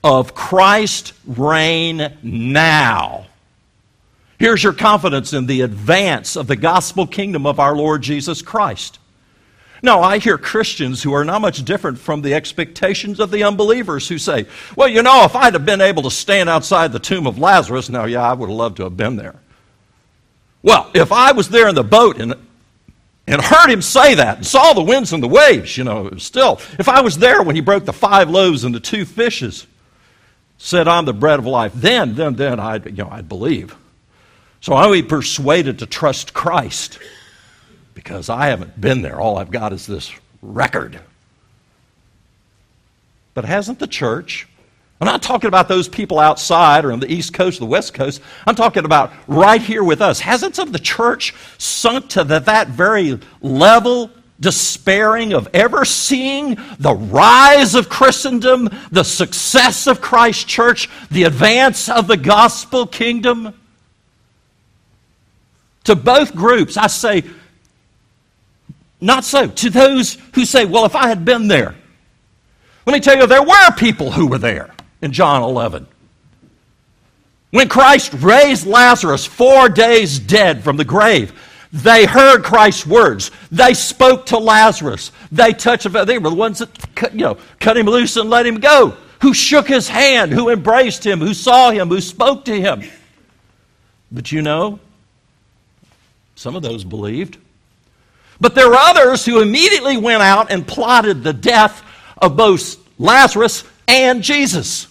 [0.03, 3.27] of Christ reign now.
[4.38, 8.99] Here's your confidence in the advance of the gospel kingdom of our Lord Jesus Christ.
[9.81, 14.07] Now, I hear Christians who are not much different from the expectations of the unbelievers
[14.07, 14.45] who say,
[14.76, 17.89] well, you know, if I'd have been able to stand outside the tomb of Lazarus,
[17.89, 19.35] now, yeah, I would have loved to have been there.
[20.61, 22.35] Well, if I was there in the boat and,
[23.26, 26.60] and heard him say that and saw the winds and the waves, you know, still,
[26.77, 29.65] if I was there when he broke the five loaves and the two fishes,
[30.57, 33.77] said, I'm the bread of life, then, then, then I'd, you know, I'd believe.
[34.60, 36.99] So I would be persuaded to trust Christ
[37.99, 39.19] because I haven't been there.
[39.19, 40.09] All I've got is this
[40.41, 41.01] record.
[43.34, 44.47] But hasn't the church?
[45.01, 47.93] I'm not talking about those people outside or on the East Coast or the West
[47.93, 48.21] Coast.
[48.47, 50.21] I'm talking about right here with us.
[50.21, 56.57] Hasn't some of the church sunk to the, that very level, despairing of ever seeing
[56.80, 63.53] the rise of Christendom, the success of Christ's church, the advance of the gospel kingdom?
[65.84, 67.23] To both groups, I say,
[69.01, 69.47] not so.
[69.47, 71.76] To those who say, well, if I had been there.
[72.85, 75.88] Let me tell you, there were people who were there in John 11.
[77.51, 81.34] When Christ raised Lazarus four days dead from the grave,
[81.71, 83.31] they heard Christ's words.
[83.51, 85.11] They spoke to Lazarus.
[85.31, 85.93] They touched him.
[85.93, 88.95] They were the ones that cut, you know, cut him loose and let him go,
[89.21, 92.84] who shook his hand, who embraced him, who saw him, who spoke to him.
[94.11, 94.80] But you know,
[96.35, 97.38] some of those believed.
[98.41, 101.83] But there were others who immediately went out and plotted the death
[102.17, 104.87] of both Lazarus and Jesus.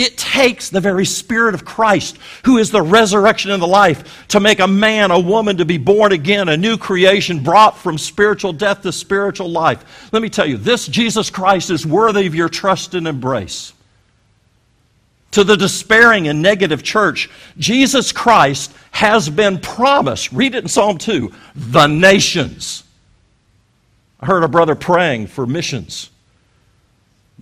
[0.00, 2.16] It takes the very Spirit of Christ,
[2.46, 5.76] who is the resurrection and the life, to make a man, a woman to be
[5.76, 10.08] born again, a new creation brought from spiritual death to spiritual life.
[10.10, 13.74] Let me tell you, this Jesus Christ is worthy of your trust and embrace.
[15.32, 20.32] To the despairing and negative church, Jesus Christ has been promised.
[20.32, 22.82] Read it in Psalm 2 the nations.
[24.18, 26.10] I heard a brother praying for missions.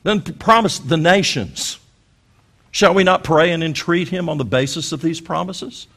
[0.02, 1.78] Then promised the nations.
[2.70, 5.88] Shall we not pray and entreat him on the basis of these promises?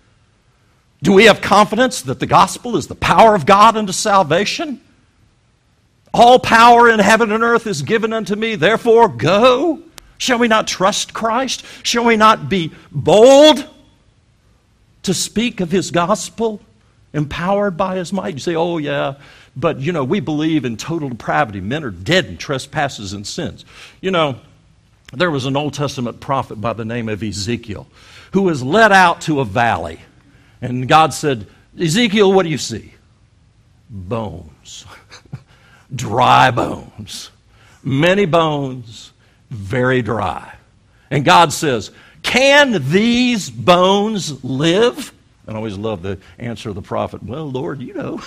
[1.04, 4.82] Do we have confidence that the gospel is the power of God unto salvation?
[6.14, 9.82] All power in heaven and earth is given unto me, therefore go.
[10.22, 11.66] Shall we not trust Christ?
[11.82, 13.68] Shall we not be bold
[15.02, 16.62] to speak of his gospel,
[17.12, 18.36] empowered by his might?
[18.36, 19.16] You say, oh, yeah,
[19.56, 21.60] but you know, we believe in total depravity.
[21.60, 23.66] Men are dead in trespasses and sins.
[24.00, 24.40] You know,
[25.12, 27.88] there was an Old Testament prophet by the name of Ezekiel
[28.34, 30.02] who was led out to a valley.
[30.62, 31.48] And God said,
[31.80, 32.94] Ezekiel, what do you see?
[33.90, 34.86] Bones.
[35.96, 37.32] dry bones.
[37.84, 39.11] Many bones,
[39.52, 40.56] very dry.
[41.12, 41.92] And God says,
[42.24, 45.14] Can these bones live?
[45.46, 48.22] And I always love the answer of the prophet, Well, Lord, you know.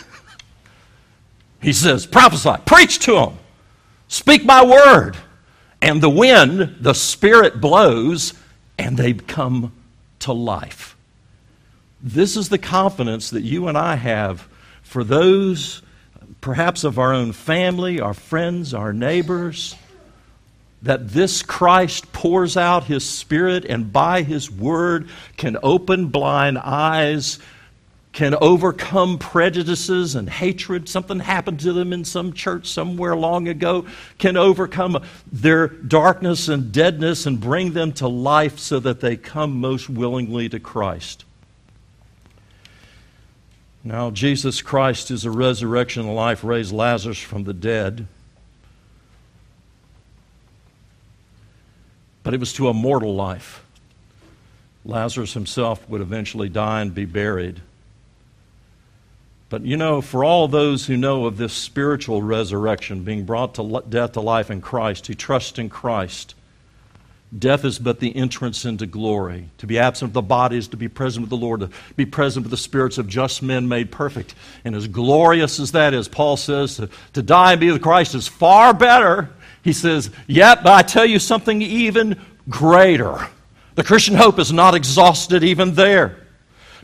[1.60, 3.38] he says, Prophesy, preach to them,
[4.06, 5.16] speak my word
[5.84, 8.32] and the wind, the Spirit blows,
[8.78, 9.70] and they come
[10.20, 10.96] to life.
[12.00, 14.48] This is the confidence that you and I have
[14.82, 15.82] for those,
[16.40, 19.74] perhaps of our own family, our friends, our neighbors,
[20.84, 25.08] that this Christ pours out His Spirit and by His Word
[25.38, 27.38] can open blind eyes,
[28.12, 30.88] can overcome prejudices and hatred.
[30.88, 33.86] Something happened to them in some church somewhere long ago,
[34.18, 35.02] can overcome
[35.32, 40.50] their darkness and deadness and bring them to life so that they come most willingly
[40.50, 41.24] to Christ.
[43.82, 48.06] Now, Jesus Christ is a resurrection life, raised Lazarus from the dead.
[52.24, 53.62] But it was to a mortal life.
[54.84, 57.60] Lazarus himself would eventually die and be buried.
[59.48, 63.84] But you know, for all those who know of this spiritual resurrection, being brought to
[63.88, 66.34] death to life in Christ, who trust in Christ,
[67.36, 69.48] death is but the entrance into glory.
[69.58, 72.04] To be absent of the body is to be present with the Lord, to be
[72.04, 74.34] present with the spirits of just men made perfect.
[74.64, 78.14] And as glorious as that is, Paul says, to, to die and be with Christ
[78.14, 79.30] is far better.
[79.64, 83.28] He says, Yep, but I tell you something even greater.
[83.74, 86.18] The Christian hope is not exhausted even there.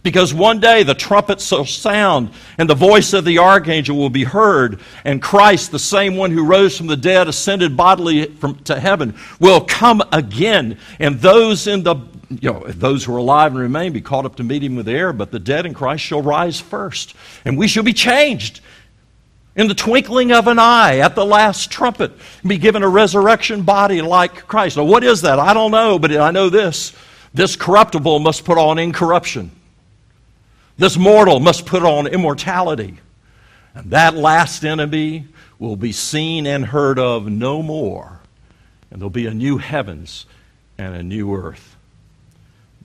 [0.03, 4.25] Because one day the trumpet shall sound, and the voice of the archangel will be
[4.25, 8.81] heard, and Christ, the same one who rose from the dead, ascended bodily from, to
[8.81, 10.79] heaven, will come again.
[10.99, 11.97] And those in the
[12.31, 14.87] you know, those who are alive and remain be caught up to meet him with
[14.87, 17.15] the air, but the dead in Christ shall rise first.
[17.45, 18.61] And we shall be changed
[19.61, 22.13] in the twinkling of an eye at the last trumpet,
[22.47, 24.79] be given a resurrection body like Christ.
[24.79, 25.39] Now, what is that?
[25.39, 26.95] I don't know, but I know this.
[27.35, 29.51] This corruptible must put on incorruption.
[30.79, 32.97] This mortal must put on immortality.
[33.75, 35.27] And that last enemy
[35.59, 38.21] will be seen and heard of no more.
[38.91, 40.25] And there'll be a new heavens
[40.79, 41.77] and a new earth.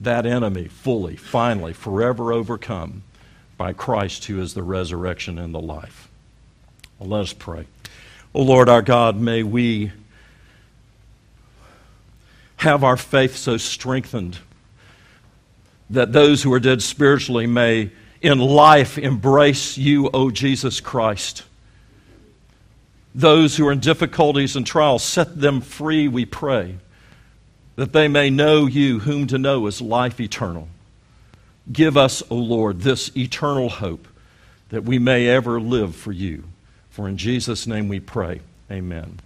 [0.02, 3.02] That enemy fully, finally, forever overcome
[3.56, 6.05] by Christ, who is the resurrection and the life.
[6.98, 7.66] Well, let us pray.
[8.34, 9.92] O oh Lord our God, may we
[12.58, 14.38] have our faith so strengthened
[15.90, 17.90] that those who are dead spiritually may
[18.20, 21.44] in life embrace you, O Jesus Christ.
[23.14, 26.76] Those who are in difficulties and trials, set them free, we pray,
[27.76, 30.68] that they may know you, whom to know is life eternal.
[31.70, 34.08] Give us, O Lord, this eternal hope
[34.70, 36.44] that we may ever live for you.
[36.96, 38.40] For in Jesus' name we pray.
[38.70, 39.20] Amen.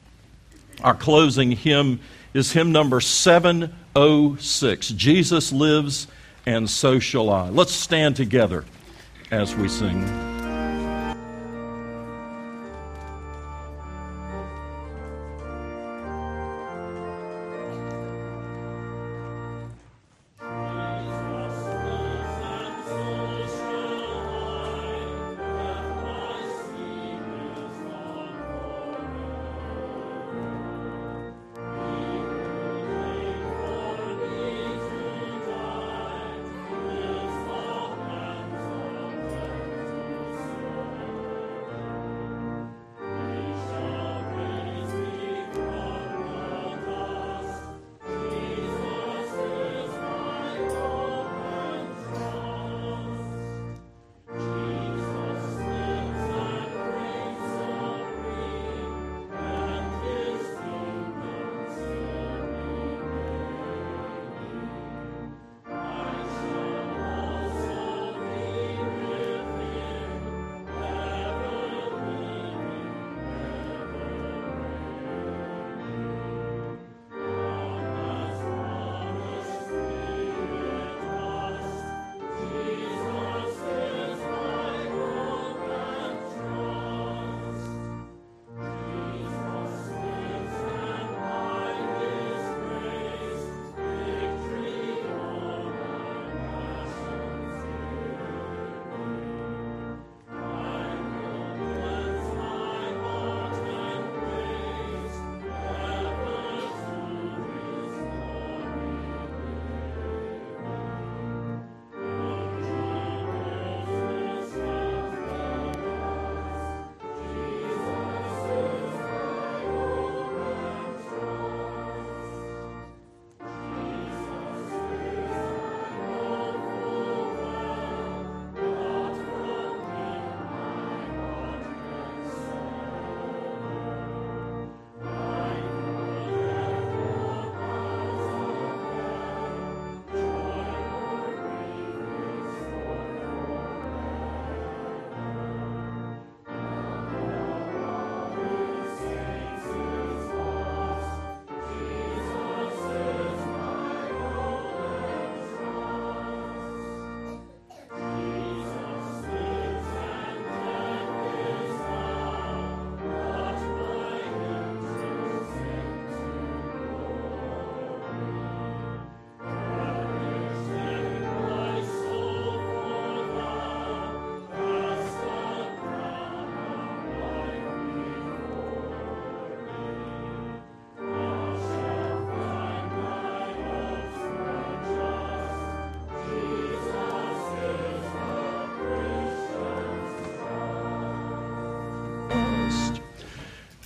[0.83, 2.01] Our closing hymn
[2.35, 6.09] is hymn number 706 Jesus lives
[6.47, 7.49] and so shall I.
[7.49, 8.65] Let's stand together
[9.31, 10.40] as we sing.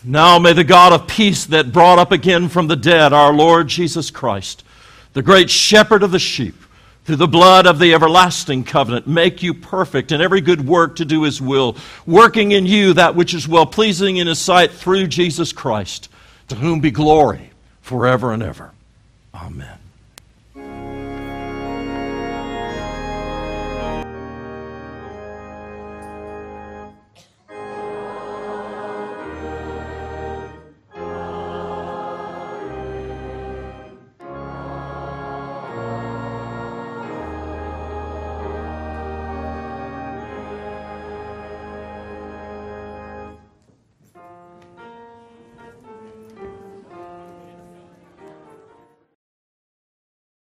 [0.04, 3.68] Now may the God of peace that brought up again from the dead our Lord
[3.68, 4.62] Jesus Christ,
[5.14, 6.54] the great shepherd of the sheep,
[7.04, 11.04] through the blood of the everlasting covenant, make you perfect in every good work to
[11.04, 11.76] do his will,
[12.06, 16.10] working in you that which is well pleasing in his sight through Jesus Christ,
[16.48, 17.50] to whom be glory
[17.80, 18.72] forever and ever.
[19.34, 19.83] Amen.